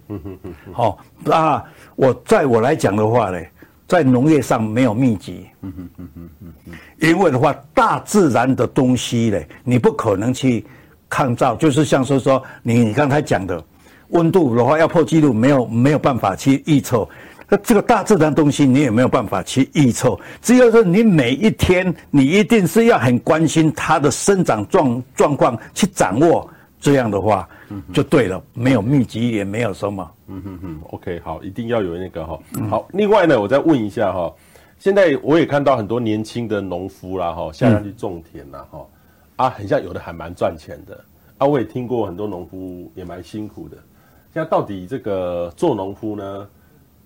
[0.73, 1.63] 好，那。
[1.97, 3.39] 我在我来讲的话呢，
[3.87, 6.09] 在农业上没有秘籍，嗯嗯嗯
[6.41, 10.65] 嗯嗯，因为的话，大自然的东西呢，你不可能去
[11.07, 13.63] 抗造，就是像说说你你刚才讲的，
[14.09, 17.07] 温度的话要破纪录，没有没有办法去预测，
[17.49, 27.47] 那这个大自然东西你也没有办法去预测，只有说你每一天你一定是要很关心它的生长状状况去掌握，这样的话。
[27.91, 30.11] 就对了，没有秘籍，也没有什么。
[30.27, 32.39] 嗯哼哼，OK，好，一定要有那个哈。
[32.69, 34.31] 好，另外呢，我再问一下哈，
[34.77, 38.85] 现在我也看到很多年轻的农夫啦哈，下乡去种田啦哈，
[39.37, 41.03] 啊，很像有的还蛮赚钱的。
[41.39, 43.77] 啊，我也听过很多农夫也蛮辛苦的。
[44.31, 46.47] 现在到底这个做农夫呢，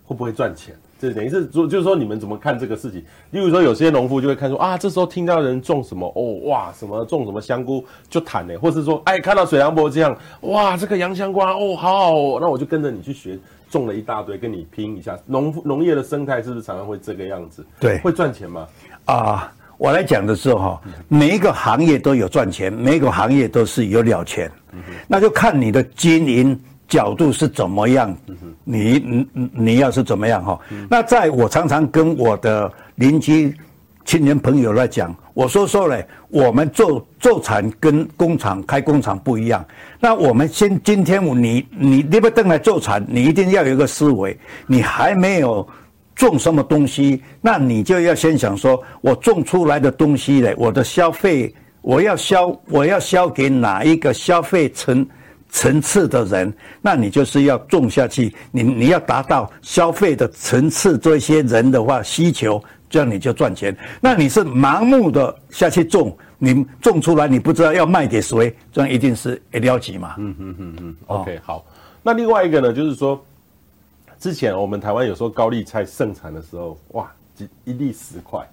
[0.09, 0.75] 会不会赚钱？
[0.99, 2.99] 这等于是说，就是说你们怎么看这个事情？
[3.29, 13.37] 例如说，有些农夫就会看说啊，这时候听到人种什么哦，哇，什么种什么香菇就谈呢，或是说，哎，看到水杨伯这样，哇，这个洋香瓜哦，好好哦，那我就跟着你去学，
[13.69, 15.15] 种了一大堆，跟你拼一下。
[15.27, 17.63] 农农业的生态是不是常常会这个样子？
[17.79, 18.67] 对，会赚钱吗？
[19.05, 26.59] 啊，我来讲的时候哈，每一个行业都有赚钱，每一个行业都是有了钱，嗯、那就看你的经营。
[26.89, 28.13] 角度是怎么样？
[28.63, 30.59] 你你你要是怎么样哈？
[30.89, 33.55] 那在我常常跟我的邻居、
[34.03, 39.63] 亲人、朋友来讲，我说说嘞，我们做做产跟工厂开工厂不一样。
[39.99, 44.35] 那我们先今天你你你不等来做产，你一定要有一个思维。
[44.65, 45.67] 你还没有
[46.15, 55.07] 种什么东西，那你就要先想说，我种出来的东西嘞，我的消费我要消我要销给哪一个消费层？
[55.49, 63.75] 层次的人，那你就是要种下去，你你要达到消费的层次，这些人的话需求，这样你就赚钱。
[63.99, 70.15] 那你是盲目的下去种，你种出来你不知道要卖给谁，这样一定是一了急嘛。
[70.17, 70.95] 嗯嗯嗯嗯。
[71.07, 71.65] OK，好。
[72.01, 73.21] 那另外一个呢，就是说，
[74.19, 78.47] 之前我们台湾有时候高丽菜盛产的时候，哇，一一粒十块，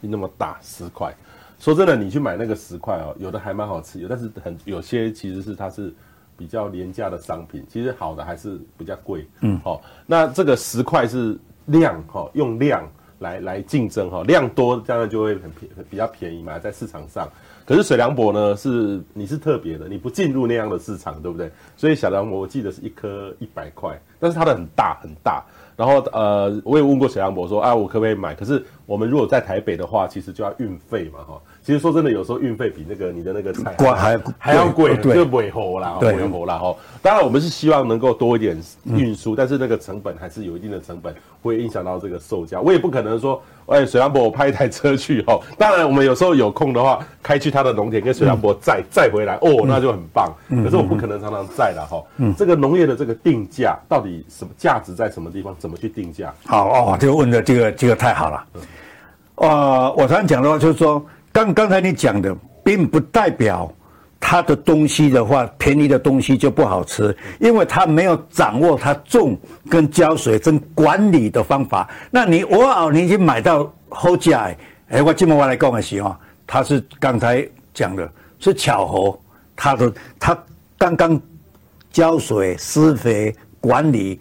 [0.00, 1.14] 一那么大十块。
[1.58, 5.92] 说真的，你去买那个十块哦，有的还蛮好吃，有但是很有些其实是它是
[6.40, 9.26] 比较廉价的商品，其实好的还是比较贵。
[9.42, 12.82] 嗯，好、哦，那这个十块是量哈、哦，用量
[13.18, 17.28] 来来竞争哈、哦，量多当然就会很便比较便宜嘛，在市场上。
[17.66, 21.52] 可是水梁柏呢，是你是特别的，你不进入那样的市场，对不对？
[21.76, 25.44] 所以小梁柏我记得是一颗一百块，但是它的很大很大。
[25.76, 28.34] 然后呃，我也问过水梁柏说，啊，我可不可以买？
[28.34, 31.40] 可是我们如果在台北的话，其实就要运费嘛，哈。
[31.62, 36.74] 其实说真的，有时候运费比那个你的那个菜还还，还要贵，就尾猴啦，尾猴啦哈。
[37.02, 42.58] 当然，我们是希望能够多一点运输，嗯，但是那个成本还是有一定的成本，会影响到这个售价。
[42.60, 45.38] 我也不可能说，哎，水兰博我派一台车去哈。
[45.58, 50.32] 当然，我们有时候有空的话，开去他的农田跟水梁柏载载回来，哦，那就很棒。
[50.48, 52.02] 可是我不可能常常载了哈。
[52.16, 55.54] 嗯，这个农业的这个定价到底什么价值在什么地方？
[55.58, 56.32] 怎么去定价？
[56.46, 58.44] 好哦，这个问的这个这个太好了。
[59.34, 61.04] 呃，我常讲的话就是说。
[61.32, 63.72] 刚刚才你讲的，并不代表
[64.18, 71.88] 他的东西的话，便宜的东西就不好吃，因为他没有掌握他种跟浇水跟管理的方法。
[72.10, 74.54] 那你我哦，你已经买到好价
[74.88, 76.14] 哎，我这么我来讲的时候，
[76.46, 79.18] 他是刚才讲的是巧合，
[79.54, 80.36] 他的他
[80.76, 81.20] 刚刚
[81.92, 84.20] 浇水施肥管理。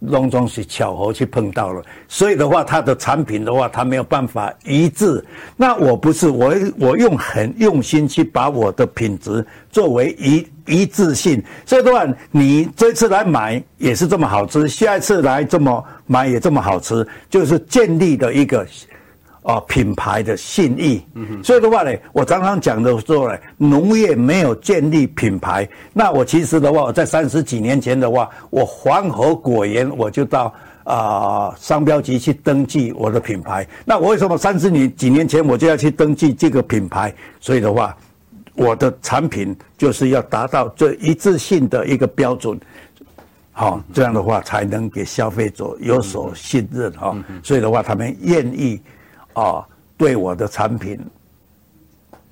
[0.00, 5.24] 隆中是巧合去碰到了，所以的话，它的产品的话，它没有办法一致。
[5.56, 11.42] 那我不是我，我用很用心去把我的品质作为一一致性。
[11.66, 18.66] 这段，你这次来买也是这么好吃，下一次来这么买也这么好吃，就是建立的一个。
[19.48, 21.02] 啊，品牌的信义，
[21.42, 30.52] 所以的话呢，我常常讲的说呢，农业没有建立品牌，那我其实的话，我在三十几年前的话，我黄河果园我就到
[30.84, 33.66] 啊、呃、商标局去登记我的品牌。
[33.86, 37.10] 那我为什么三十年几年前我就要去登记这个品牌？
[37.40, 37.96] 所以的话，
[38.52, 42.60] 我的产品就是要达到这一致性的一个标准，
[43.52, 47.16] 好，这样的话才能给消费者有所信任哈。
[47.42, 48.78] 所以的话，他们愿意。
[49.40, 49.66] 啊，
[49.96, 50.98] 对我的产品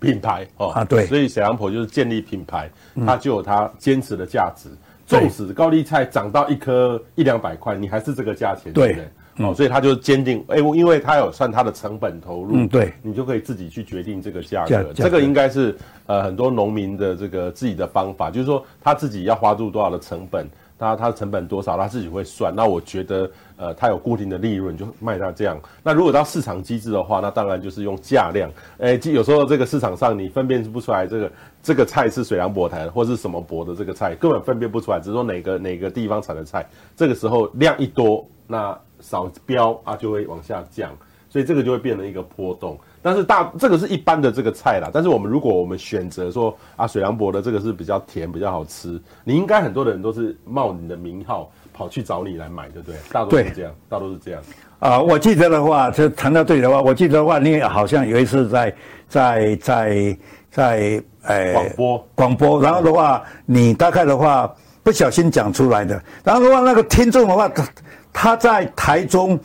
[0.01, 2.71] 品牌哦啊，对，所以小杨婆就是建立品牌，
[3.07, 4.69] 它就有它坚持的价值。
[5.07, 9.47] 纵使高丽菜涨到一颗一两百块，你还是这个价钱，对不对？
[9.47, 14.93] 哦，所以他就坚定，哎，因为他有算他的成本投入，嗯，对，你就可以自己去决定这个价格。
[14.93, 15.77] 这个应该是
[16.07, 20.49] 呃很多农民的这个自己的方法，就是说他自己要花入多少的成本。
[20.79, 22.53] 他他的成本多少，他自己会算。
[22.55, 25.59] 那我觉得，呃，它有固定的利润，就卖到这样。
[25.83, 28.51] 那如果到市场机制的话，那当然就是用价量。
[28.79, 31.33] 哎，有时候这个市场上你分辨不出来这个
[31.63, 36.69] 这个菜是水梁柏台或是什么博的这个菜，根本分辨不出来，只是说哪个哪个地方产的菜。
[36.95, 40.91] 这个时候量一多，那少标啊就会往下降，
[41.29, 42.79] 所以这个就会变成一个波动。
[43.03, 52.97] 但是大这个是一般的这个菜啦，但是我们如果我们选择说啊水梁柏的这个是比较甜比较好吃，你应该很多的人都是冒你的名号跑去找你来买，对不对？
[53.13, 54.43] 大多是这样，大多是这样。
[54.79, 58.75] 啊，我记得的话，就谈到这里的话，我记得的话，你好像有一次在
[59.09, 60.19] 在在
[60.51, 64.51] 在呃广播广播，然后的话，你大概的话
[64.83, 67.69] 不小心讲出来的，然后的话那个听众的话，他
[68.13, 69.39] 他在台中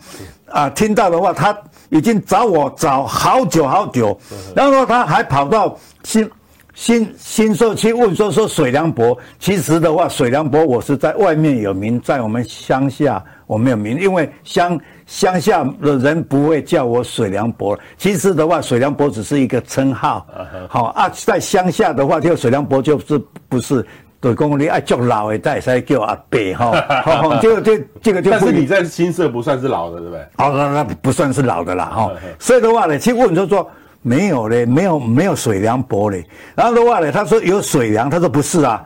[0.46, 1.58] 啊听到的话，他。
[1.94, 4.18] 已经找我找好久好久，
[4.56, 6.24] 然后他还跑到新
[6.74, 17.78] 新新社去问说说水梁柏，其实的话水梁柏我是在外面有名，在我们乡下我没有名，因为乡乡下的人不会叫我水梁柏。
[17.98, 20.26] 其实的话，水梁柏只是一个称号，
[20.70, 23.86] 好啊，在乡下的话，这个水梁柏就是不是。
[24.22, 27.02] 对，公你爱叫老的，再才叫阿伯哈。
[27.04, 28.30] 好， 这个这这个就。
[28.32, 30.22] 但是你在新社不算是老的，对不对？
[30.38, 32.12] 哦，那那不算是老的啦哈。
[32.38, 33.68] 所以的话呢，去问就说
[34.02, 36.26] 没有嘞，没有没有水梁薄嘞。
[36.56, 38.84] 然后的话呢，他说有水梁，他说不是啊。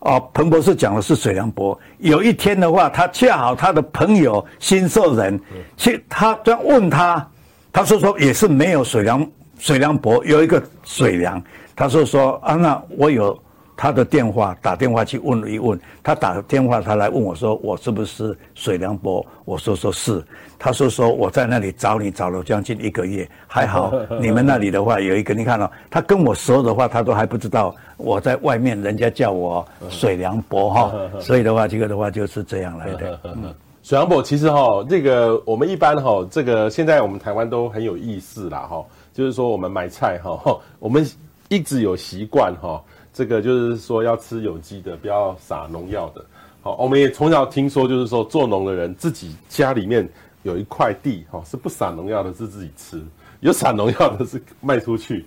[0.00, 1.78] 哦，彭博士讲的是水梁薄。
[1.98, 5.40] 有一天的话，他恰好他的朋友新社人
[5.76, 7.26] 去，他这样问他，
[7.72, 9.26] 他说说也是没有水梁
[9.58, 11.42] 水梁薄，有一个水梁。
[11.76, 13.40] 他说说啊，那我有。
[13.82, 19.26] 他的电话打电话去问了一问，他打电话他来问我说，我是不是水梁柏？
[19.44, 20.22] 我说说是，
[20.56, 33.18] 他说说我在那里找你找了将近一个月，还好 你们那里的话有一个，你看哦，他跟我说的话他都还不知道我在外面人家叫我水梁柏哈， 所以的话这个的话就是这样来的。
[33.34, 33.52] 嗯，
[33.82, 41.04] 水梁柏其实哈，这个我们一般哈，这个现在我们台湾都很有意思啦哈，就是说我们买菜哈，我们
[41.48, 42.80] 一直有习惯哈。
[43.12, 46.24] 这个就是说要吃有机的，不要撒农药的。
[46.62, 50.08] 好，我们也从小听说，就是说做农的人自己家里面
[50.44, 52.98] 有一块地，哈，是不撒农药的，是自己吃；
[53.40, 55.26] 有撒农药的，是卖出去。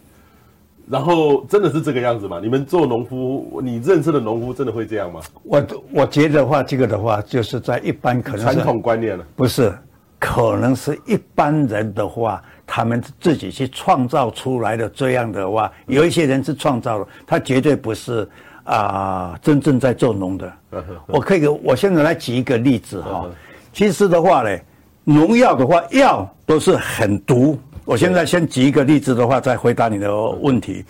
[0.87, 2.39] 然后真的是这个样子吗？
[2.39, 5.19] 你们做农夫，你认识的农夫真的会这样吗？
[5.43, 9.75] 我我觉得话，这个的话，就是在一般可能传统观念了，不是，
[10.19, 18.27] 可能是一般人的话，他们自己去创造出来的这样的话，有一些人是创造的，他绝对不是
[18.63, 20.51] 啊、呃，真正在做农的。
[21.07, 23.29] 我可以，我现在来举一个例子哈，
[23.71, 24.57] 其实的话呢，
[25.03, 27.59] 农药的话，药都是很毒。
[27.83, 30.83] 我现在先举一个例子的话，再回答你的问题。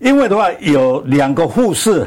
[0.00, 2.04] 因为的话，有两个护士，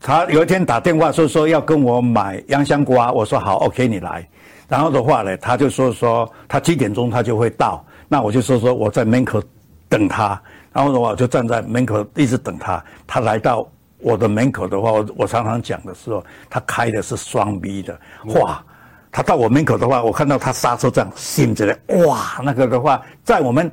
[0.00, 4.28] 他有一天打电话说说要跟我买洋香瓜，我说好，OK，你来。
[4.68, 9.42] 然后的话呢，他就说说他几点钟他就会到，那我就说说我在门口
[9.88, 10.40] 等他。
[10.72, 12.84] 然后的话，我就站在门口一直等他。
[13.06, 13.66] 他来到
[14.00, 18.62] 我的门口的话，我我常常讲的时候，他开的是双 B 的，哇！
[19.10, 23.68] 他到我门口的话，我看到他刹车这样醒着嘞，哇，那个的话，在我们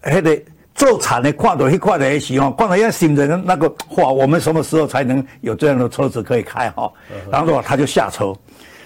[0.00, 0.42] 还得
[0.74, 6.90] 做产的跨到一块的时候，看到要醒着的那个，哇，我们什么时候才能有这样的车子可以开哈？
[7.30, 8.32] 然后的话，他就下车，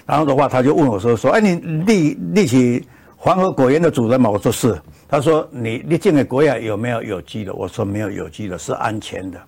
[0.05, 4.29] 然后的话，他就问我说说，哎，你立立起黄河果园的主人吗？
[4.29, 4.79] 我说是。
[5.07, 7.53] 他说你你进的果园有没有有机的？
[7.53, 9.39] 我说没有有机的，是安全的。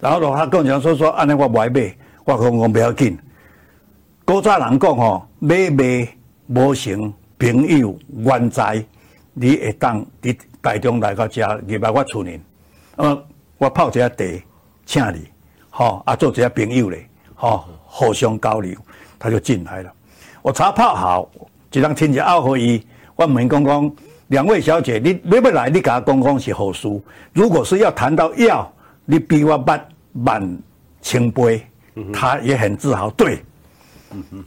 [0.00, 1.94] 然后的话，他跟我讲说说，安那我不爱买，
[2.24, 3.18] 我说我不要紧。
[4.24, 6.08] 古早人讲吼，买卖
[6.46, 8.84] 无成朋友愿在，
[9.32, 12.40] 你会当伫台中来到遮入来我厝里，
[12.96, 13.26] 呃，
[13.58, 14.24] 我泡一下茶，
[14.86, 15.28] 请你，
[15.70, 18.74] 吼，啊，做一下朋友咧，吼，互相交流，
[19.18, 19.92] 他就进来了。
[20.44, 21.30] 我茶泡好，
[21.72, 22.78] 一人亲戚二合一，
[23.16, 25.70] 我问公公，两位小姐，你要不来？
[25.70, 26.86] 你给他公公是好事？
[27.32, 28.70] 如果是要谈到药，
[29.06, 30.58] 你比我慢慢
[31.00, 31.66] 千倍，
[32.12, 33.42] 他也很自豪，对。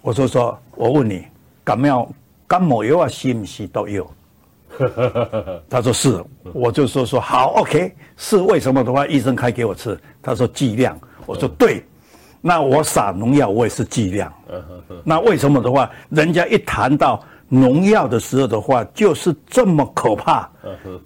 [0.03, 1.25] 我就说，我问你，
[1.63, 2.07] 感冒
[2.45, 4.07] 感冒药啊，是不是都有？
[5.67, 6.23] 他说是，
[6.53, 9.99] 我就说说好，OK，是为什么的话，医生开给我吃。
[10.21, 10.95] 他说剂量，
[11.25, 11.83] 我说对，
[12.41, 14.31] 那我撒农药我也是剂量。
[15.03, 20.49] 那为什么的话，人家一谈到农药的时候的话，就是这么可怕。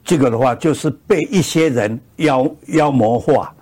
[0.04, 3.54] 这个的话，就是被一些人妖妖魔化。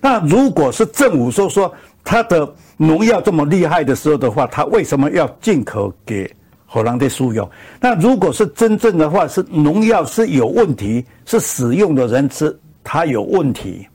[0.00, 1.72] 那如果是政府说说
[2.04, 2.48] 他的。
[2.78, 6.30] 农药这么厉害的时候的话，他为什么要进口给
[6.66, 7.48] 荷兰的输用？
[7.80, 12.54] 那如果是真正的话，是农药是有问题，是使用的人吃
[12.84, 13.88] 他有问题，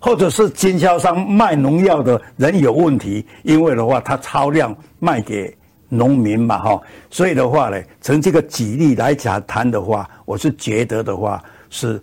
[0.00, 5.56] 或者是经销商卖农药的人有问题，因为的话他超量卖给
[5.88, 6.80] 农民嘛，哈，
[7.10, 12.00] 所以的话呢，从这个举例来讲谈的话，我是觉得的话是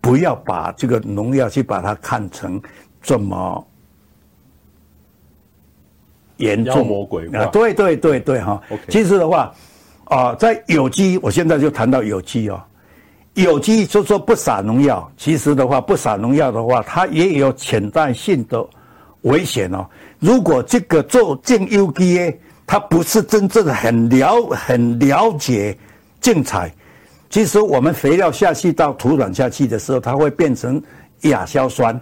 [0.00, 2.60] 不要把这个农药去把它看成
[3.02, 3.66] 这么。
[6.38, 7.44] 严重魔鬼啊！
[7.52, 8.58] 对对对对哈。
[8.88, 9.52] 其实的话，
[10.06, 12.58] 啊、呃，在有机，我现在就谈到有机哦。
[13.34, 18.66] 有机就说不撒农药，其实的话不撒农药的话，它也有潜在性的
[19.22, 19.86] 危险哦。
[20.18, 22.34] 如果这个做种有机的，
[22.66, 25.76] 它不是真正的很了很了解
[26.20, 26.72] 种菜，
[27.30, 30.82] 其实我们肥料下去到土壤下去的时候，它会变成
[31.22, 31.98] 亚硝酸，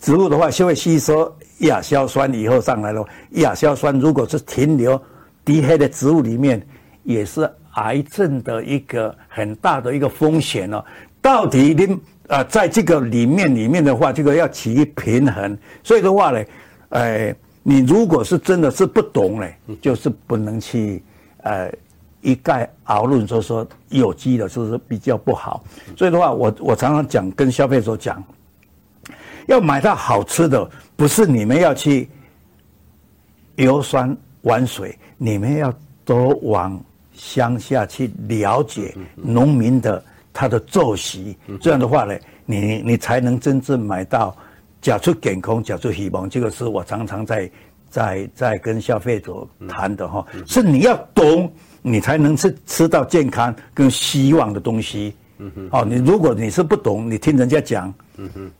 [0.00, 1.34] 植物的话就会吸收。
[1.60, 5.00] 亚硝酸以后上来了，亚硝酸如果是停留
[5.44, 6.64] 低黑的植物里面，
[7.02, 7.50] 也是
[7.82, 10.84] 癌症的一个很大的一个风险哦。
[11.20, 11.92] 到底你
[12.28, 15.56] 啊、呃，在这个里面里面的话，这个要取平衡。
[15.82, 16.44] 所以的话呢，
[16.90, 19.46] 呃，你如果是真的是不懂呢，
[19.80, 21.02] 就是不能去
[21.42, 21.72] 呃
[22.20, 25.64] 一概而论说说有机的是不是比较不好。
[25.96, 28.22] 所以的话，我我常常讲跟消费者讲。
[29.46, 32.06] 要买到好吃的，不是你们要去
[33.56, 35.72] 游山玩水，你们要
[36.04, 36.78] 多往
[37.18, 40.02] 乡下去了解农民的
[40.32, 41.36] 他的作息。
[41.60, 42.16] 这样的话呢，
[42.46, 44.34] 你你才能真正买到
[44.80, 46.30] 假出健康，假出希望。
[46.30, 47.50] 这个是我常常在
[47.90, 51.52] 在在跟消费者谈的哈，是你要懂，
[51.82, 55.14] 你才能吃吃到健康跟希望的东西。
[55.38, 57.92] 嗯哼哦，你如果你是不懂，你听人家讲。
[58.16, 58.50] 嗯哼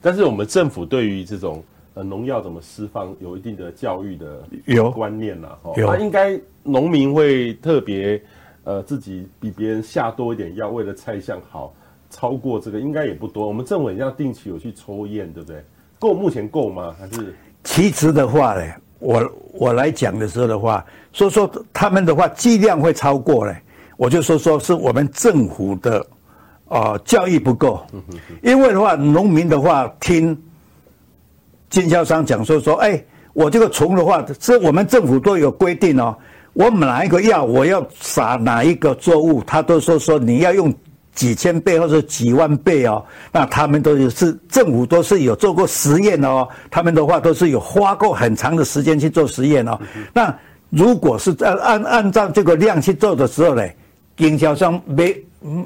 [0.00, 1.62] 但是我们政府对于这种
[1.94, 4.42] 呃农药怎么释放有一定的教育的
[4.92, 8.22] 观念呐，哈，那应该农民会特别
[8.64, 11.74] 呃自己比别人下多一点药，为了菜相好，
[12.10, 13.46] 超过这个应该也不多。
[13.46, 15.62] 我们政委要定期有去抽验，对不对？
[15.98, 16.94] 够目前够吗？
[16.98, 17.34] 还是？
[17.64, 23.54] 其实的话呢，我我来讲的时候的话，说说他们的话剂量会超过呢，
[23.96, 26.06] 我就说说是我们政府的。
[26.68, 27.84] 啊、呃，教育不够，
[28.42, 30.34] 因为的话，农民的话听
[31.72, 33.02] 经销商讲说说，哎，
[33.32, 36.14] 我这个虫的话，是我们政府都有规定哦。
[36.52, 40.72] 我哪一个药，我要撒哪一个作物，他都说说你要用
[41.14, 43.02] 几千倍或者几万倍哦。
[43.32, 46.46] 那他们都是政府都是有做过实验哦。
[46.70, 49.80] 他们的话都是有花过很长的时间去做实验哦。
[50.12, 53.66] 那如果是按按按照这个量去做的时候呢，
[54.18, 55.16] 经销商没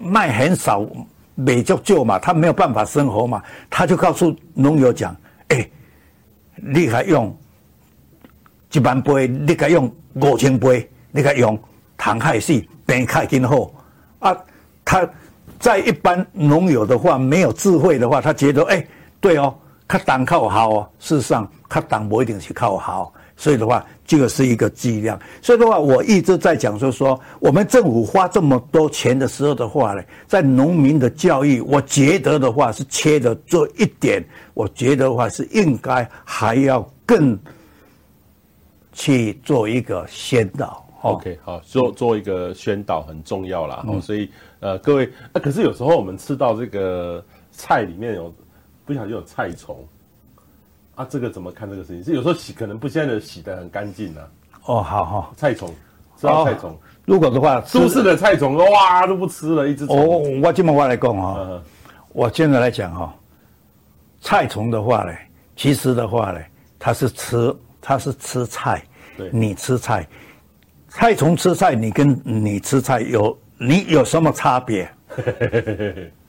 [0.04, 0.86] 卖很少，
[1.34, 5.16] 没就救嘛，他没有办法生活嘛，他就告诉农友讲，
[6.56, 7.36] 你还用
[8.72, 9.92] 一万杯，你该用。
[10.18, 11.62] 五千杯，你该用
[11.94, 13.70] 糖害死，病害今后
[14.18, 14.34] 啊，
[14.82, 15.06] 他
[15.60, 18.88] 在一般农友的话，没有智慧的话，他觉得哎、欸，
[19.20, 19.54] 对哦，
[19.86, 25.20] 他当靠好哦，事实上他当不一定是靠好，所以的话，这个是一个剂量。
[25.40, 34.24] 所以的话，我一直在讲，就是说，我们政府花这么多钱的时候的话呢，在农民的教育，我觉得的话是缺的这一点，
[34.54, 37.38] 我觉得的话是应该还要更。
[38.98, 43.84] 去做一个宣导，OK，好，做做一个宣导很重要啦。
[43.86, 44.26] 嗯、所以
[44.58, 48.34] 呃，各位，啊，可是有时候我们吃到这个菜里面有
[48.86, 49.86] 不小心有菜虫，
[50.96, 52.02] 啊，这个怎么看这个事情？
[52.02, 54.20] 是有时候洗可能不见得洗的很干净呢。
[54.64, 55.72] 哦，好好，菜虫，
[56.16, 56.76] 知道菜虫、哦？
[57.04, 59.96] 如果的话，都市的菜虫哇都不吃了，一只虫。
[59.96, 61.62] 哦，我这么话来讲哈，
[62.12, 63.14] 我现在来讲哈，
[64.20, 65.12] 菜虫的话呢，
[65.54, 66.40] 其实的话呢，
[66.78, 67.54] 它是吃。
[67.88, 68.82] 它是吃菜，
[69.16, 70.04] 对你吃菜，
[70.88, 74.90] 菜虫吃菜，你跟你吃菜有你有什么差别？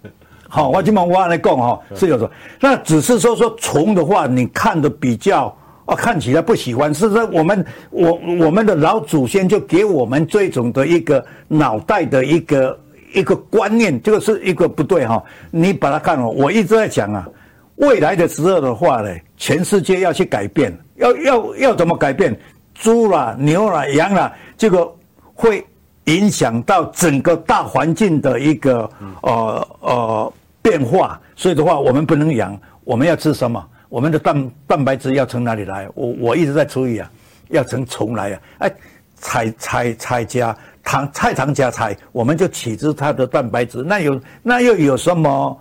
[0.49, 2.29] 好，我今晚我来讲哈，是有的。
[2.59, 7.23] 那只是说说虫的话，你看的比较啊，看起来不喜欢，是不是？
[7.25, 12.79] 我们我我们的老祖先就给我们这种的一个脑袋的一个
[13.13, 15.21] 一个观念，这个是一个不对哈。
[15.51, 17.27] 你把它看哦，我一直在讲啊，
[17.75, 20.75] 未来的时候的话呢，全世界要去改变。
[20.95, 22.35] 要要要怎么改变？
[22.73, 24.87] 猪啦、牛啦、羊啦，这个
[25.33, 25.65] 会
[26.07, 28.89] 影响到整个大环境的一个
[29.21, 31.17] 呃呃变化。
[31.35, 32.59] 所以的话，我们不能养。
[32.83, 33.63] 我们要吃什么？
[33.87, 35.87] 我们的蛋蛋白质要从哪里来？
[35.93, 37.09] 我我一直在注意啊，
[37.49, 38.41] 要从虫来啊。
[38.59, 38.71] 哎，
[39.15, 43.83] 菜菜菜家糖，菜糖家菜，我们就取之它的蛋白质。
[43.83, 45.59] 那有那又有什么？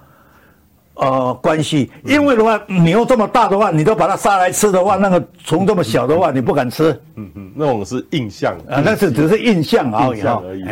[0.96, 6.90] 呃，关系，因为的话，牛这么大的话，你都把它杀来吃的话，那个虫这么小的话，你不敢吃。
[7.16, 10.16] 嗯嗯，那种是印象啊，那是只是印象而已。
[10.16, 10.64] 印象而已。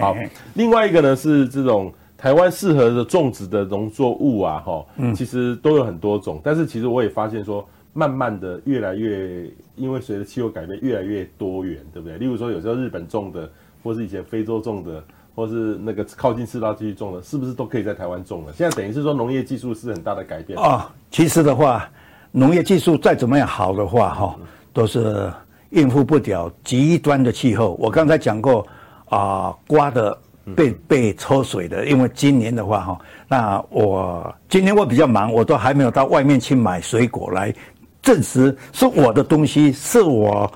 [0.00, 0.16] 好，
[0.54, 12.18] 另外一个呢是这种台湾适合的种植的农作物啊，哈，其实都有很多种，但是其实我也发现说，慢慢的越来越，因为随着气候改变，越来越多元，对不对？
[12.18, 13.48] 例如说，有时候日本种的，
[13.84, 15.02] 或是以前非洲种的。
[15.38, 18.52] 或是那个靠近赤道地区种的，是不是都可以在台湾种了？
[18.52, 20.90] 现在等于是说农业技术是很大的改变啊。
[21.12, 21.88] 其实的话，
[22.32, 24.36] 农业技术再怎么样好的话，哈，
[24.72, 25.32] 都是
[25.70, 27.76] 应付不了极端的气候。
[27.78, 28.66] 我刚才讲过
[29.04, 30.18] 啊，瓜的
[30.56, 37.54] 被被抽水的，因为今年的话，哈，那我今年我比较忙，我都还没有到外面去买水果来
[38.02, 40.52] 证实是我的东西是我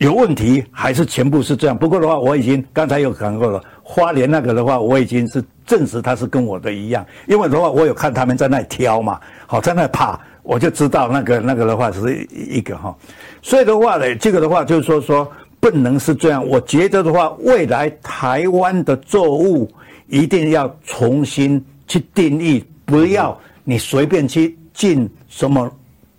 [0.00, 1.76] 有问题，还是全部是这样。
[1.76, 3.62] 不过的话，我已经刚才有讲过了。
[3.82, 12.96] 花莲那个的话，我已经是证实他是跟我的一样，因为的话，我有看他们在那里挑嘛，好在那里爬，我就知道那个那个的话是一个哈，
[13.42, 15.30] 所以的话呢，这个的话就是说说
[15.60, 16.46] 不能是这样。
[16.48, 19.70] 我觉得的话，未来台湾的作物
[20.06, 25.70] 一定要重新去定义，不要你随便去进什么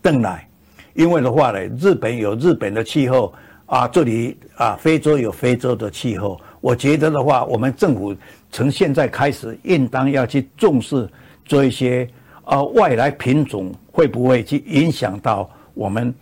[0.03, 0.47] 邓来，
[0.93, 3.33] 因为的话呢，日本有日本的气候
[3.71, 6.37] 啊，这里啊，非洲有非洲的气候。
[6.59, 8.13] 我觉得的话，我们政府
[8.51, 11.07] 从现在开始，应当要去重视
[11.45, 12.05] 做一些
[12.43, 16.13] 啊外来品种会不会去影响到我们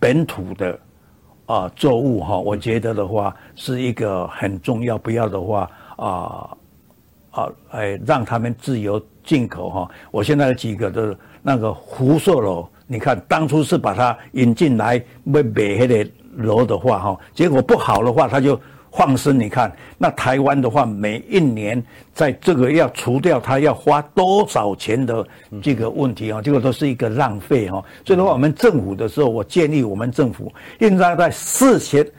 [0.00, 0.76] 本土的
[1.46, 2.36] 啊、作物哈？
[2.40, 6.56] 我觉得的话是一个很重要，不要的话啊
[7.30, 9.88] 啊哎让他们自由进口哈。
[10.10, 18.60] 我现在的几个的那个福寿螺，你看当初是把它引进来卖卖那个螺的话哈，结果不好的话，他就。
[18.92, 21.84] 放生，你看那台湾的话，每一年
[22.14, 25.26] 在这个要除掉它要花多少钱的
[25.60, 27.84] 这个问题啊，这个都是一个浪费哈。
[28.06, 32.10] 所以的话，我们政府的时候，我建议我们政府应该在事前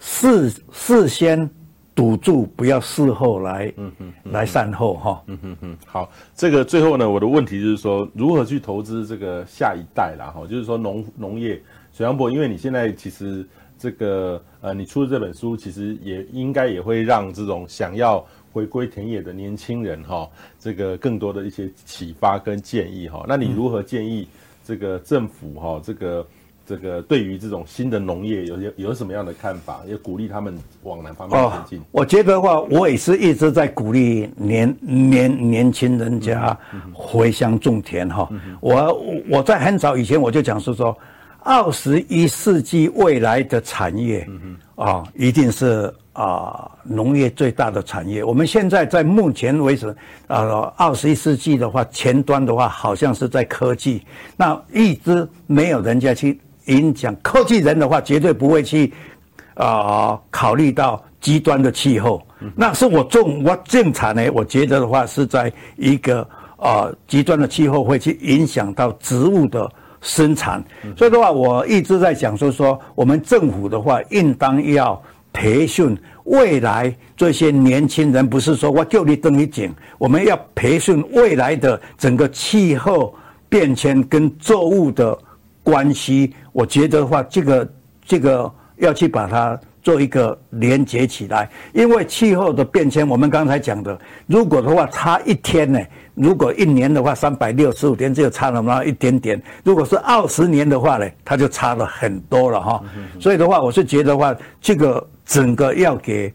[0.00, 1.48] 事事先
[1.94, 5.22] 堵住，不要事后来嗯嗯来善后哈。
[5.28, 5.76] 嗯嗯嗯。
[5.86, 10.26] 好，这个最后呢，我的问题就是说，如何去投资这个下一代啦？
[10.26, 11.58] 哈，就是说农农业，
[11.90, 13.46] 水杨伯，因为你现在其实。
[13.78, 23.24] 这个呃，你出的这本书其实也应该也会让这种想要回归田野的年轻人哈、哦，这个更多的一些启发跟建议哈、哦。
[23.28, 24.26] 那你如何建议
[24.66, 26.26] 这个政府哈、哦，这个
[26.66, 29.80] 这个对于这种新的农业有有有什么样的看法？
[29.86, 31.78] 也鼓励他们往哪方面前进？
[31.78, 36.58] 哦，我觉得话，我也是一直在鼓励年年年轻人家
[36.92, 38.28] 回乡种田哈。
[38.60, 38.92] 我
[39.30, 40.96] 我在很早以前我就讲是说，
[41.48, 44.28] 二十一世纪未来的产业
[44.76, 48.22] 啊，一定是啊农业最大的产业。
[48.22, 49.88] 我们现在在目前为止
[50.26, 54.02] 啊，二十一世纪的话，前端的话好像是在科技，
[54.36, 56.38] 那一直没有人家去。
[56.66, 58.92] 影响科技人的话，绝对不会去
[59.54, 62.22] 啊、呃、考虑到极端的气候。
[62.54, 66.20] 那是我种我种产呢，我觉得的话是在一个
[66.58, 69.66] 啊、呃、极端的气候会去影响到植物的
[70.00, 70.62] 生产。
[70.96, 75.00] 所以的话，我一直在讲说说，我们政府的话应当要
[75.32, 83.14] 培训未来这些年轻人，不是说我就你等于景，我们要培训未来的整个气候
[83.48, 85.18] 变迁跟作物的。
[85.60, 87.72] 关系，我觉得的话，这个
[88.02, 95.80] 这个要去把它做一个连接起来，因为气候的变迁，我们刚才讲的，如果的话差一天呢，
[96.14, 102.84] 如果一年的话三百六十五天就差了那么一点点，如果是二十年的话呢，它就差了很多了哈。
[103.18, 106.30] 所以的话，我是觉得话，这个整个要给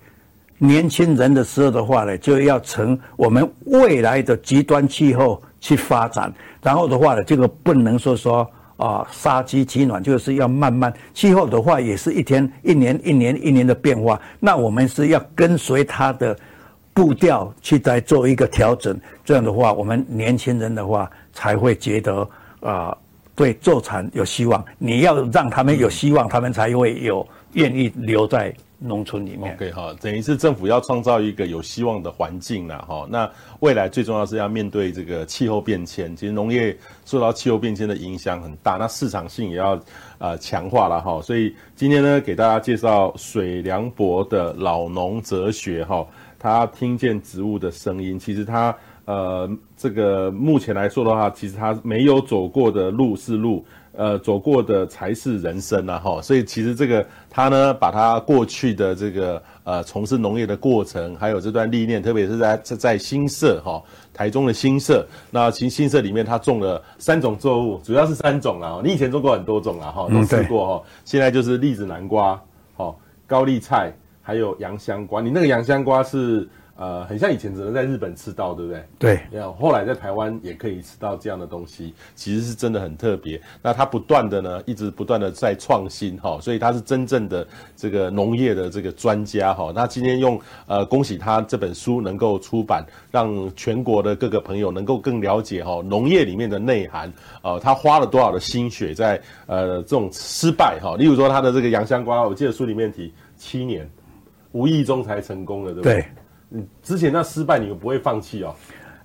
[0.58, 6.34] 年轻人的时候的话呢，就要从我们未来的极端气候去发展，
[6.64, 8.50] 然后的话呢，这个不能说说。
[8.78, 16.38] 啊，杀鸡取暖就是要慢慢，气候的话也是一天一年一年一年的变化，那我们是要跟随它的
[16.94, 22.28] 步调去再做一个调整，这样的话，我们年轻人的话才会觉得
[22.62, 22.96] 啊，
[23.36, 24.64] 对做产有希望。
[24.78, 28.54] 你要让他们有希望，他们才会有愿意留在。
[28.86, 33.08] 农村里面，OK 哈，等于是政府要创造一个有希望的环境了哈。
[33.10, 33.30] 那
[33.62, 39.80] 未来最重要是要面对这个气候变迁，其实农业受到气候变迁的影响很大，那市场性也要
[40.18, 41.22] 呃强化了哈。
[41.22, 46.06] 所以今天呢，给大家介绍水良博的老农哲学哈。
[46.38, 48.76] 他听见植物的声音，其实他
[49.06, 53.66] 呃这个目前来说的话，其实他没有走过的路是路。
[53.96, 63.82] 呃，走过的才是人生啊，哈，所以其实这个他呢，把他过去的这个呃从事农业的过程，还有这段历练，特别是在在新社哈，
[64.12, 72.42] 台中的新社，那其实新社里面他种了三种作物，主要是三种啊，你以前种过很多种啊，哈，都试过哈，现在就是栗子南瓜，
[72.76, 72.96] 哈，
[73.28, 76.50] 高丽菜，还有洋香瓜，你那个洋香瓜是。
[76.76, 78.84] 呃，很像以前只能在日本吃到，对不对？
[78.98, 79.20] 对。
[79.32, 83.40] 然后后来在台湾也可以吃到这样的东西，其实是真的很特别。
[83.62, 89.72] 那它不断的呢，一直不断的在创新哈，所以他是真正的这个农业的这个专家哈。
[89.76, 97.14] 那今天用呃，恭喜他这本书能够出版，让全国的各个朋友能够更了解哈农业里面的内涵。
[97.44, 103.88] 呃，他花了多少的心血在呃这种失败哈，例如说他的这个洋香瓜，我记得书里面提七年，
[104.54, 105.94] 无意中才成功的，对不对？
[105.94, 106.06] 对
[106.54, 108.56] 嗯，之前那失败，你又不会放弃哦？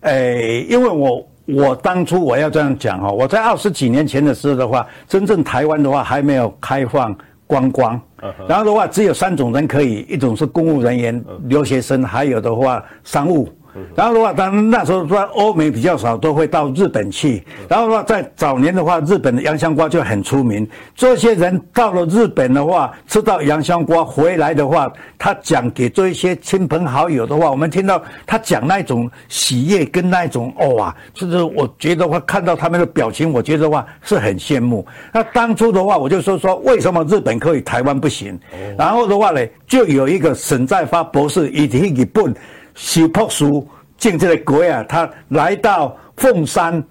[0.02, 8.00] 诶、欸，因为我我当初我要这样讲哈，我在二十几年前的时候的话，真正台湾的话还没有开放观光，
[8.46, 13.48] 然后的话只有三种人可以，一种是公务人员、留学生，还有的话商务。
[13.94, 17.44] 然后的话，当然那时候说欧美比较少，都会到日本去。
[17.68, 20.68] 然后的话，在早年的话，日本的洋香瓜就很出名。
[20.96, 34.84] 这些人到了日本的话，吃到洋香瓜回来的话，他讲给这一些亲朋好友的话，我们听到他讲那种喜悦跟那种哦啊，就是我觉得话看到他们的表情，我觉得话是很羡慕。
[35.12, 38.38] 那当初的话，我就说说为什么日本可以，台湾不行？
[38.76, 42.34] 然后的话呢，就有一个沈在发博士以及日本。
[42.78, 43.66] 修朴树
[43.98, 46.82] 种这个国啊，他来到凤山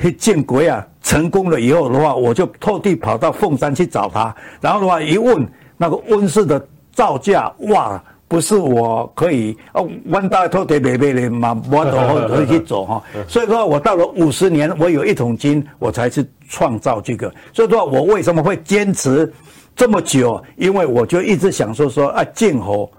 [0.00, 13.02] 去建国啊，成功了以后的话，我就特地跑到凤山去找他，然后的话一问那个温室的造价，哇，不是我可以哦，弯道偷地白白的嘛，我都可以去走哈。
[13.28, 17.30] 所以说我到了五十年，我有一桶金，我才去创造这个。
[17.52, 19.30] 所以说我为什么会坚持
[19.76, 20.42] 这么久？
[20.56, 22.90] 因为我就一直想说说啊，静候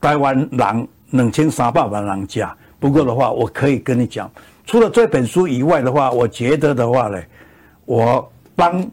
[0.00, 0.88] 台湾人。
[1.12, 4.30] 两千三百万人家，不过的话，我可以跟你讲，
[4.66, 7.20] 除了这本书以外的话，我觉得的话呢，
[7.84, 8.84] 我帮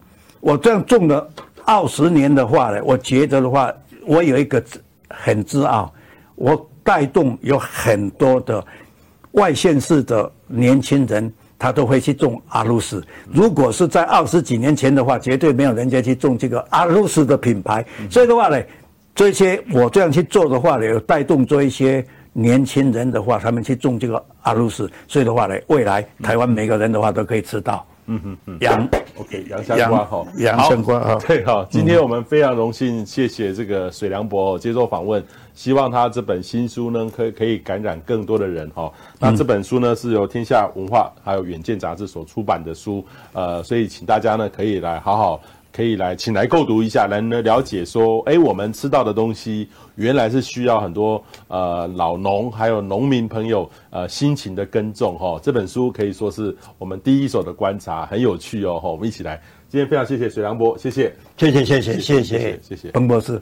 [0.42, 1.26] 我这样种了
[1.66, 3.74] 二十年的话呢，我觉得的话，
[4.06, 4.62] 我有一个
[5.10, 5.94] 很自傲，
[6.36, 8.64] 我带动有很多的
[9.32, 13.02] 外县市的年轻人，他都会去种阿鲁斯。
[13.32, 18.62] 如果是在二十几年前的话，绝对没有人家去种这个阿鲁斯的品牌，所以的话呢。
[19.20, 22.02] 这些我这样去做的话呢，有带动做一些
[22.32, 27.86] 年轻人的话，他们去种这个阿鲁斯，所以的话呢，未来台湾每个人的话都可以吃到。
[28.06, 31.68] 嗯嗯嗯，洋，OK，洋香瓜哈，洋香瓜哈，对哈。
[31.70, 35.22] 今天我们非常荣幸，谢谢这个水良博接受访问，
[35.54, 38.90] 希望他这本新书呢，可以可以感染更多的人哈。
[39.20, 45.42] 那这本书呢，是由天下文化还有远见杂志所出版的书，呃，所以请大家呢可以来好好。
[45.72, 55.40] 可以来，请来购读一下，来呢了解说，哎，我们吃到的东西原来是需要很多呃老农还有农民朋友呃辛勤的耕种哈、哦。
[55.44, 58.80] 这本书可以说是我们第一手的观察，很有趣哦。
[58.84, 63.42] 我们一起来，今天非常谢谢水良波，谢谢，谢谢，谢谢，谢谢，谢谢，谢谢，彭博士。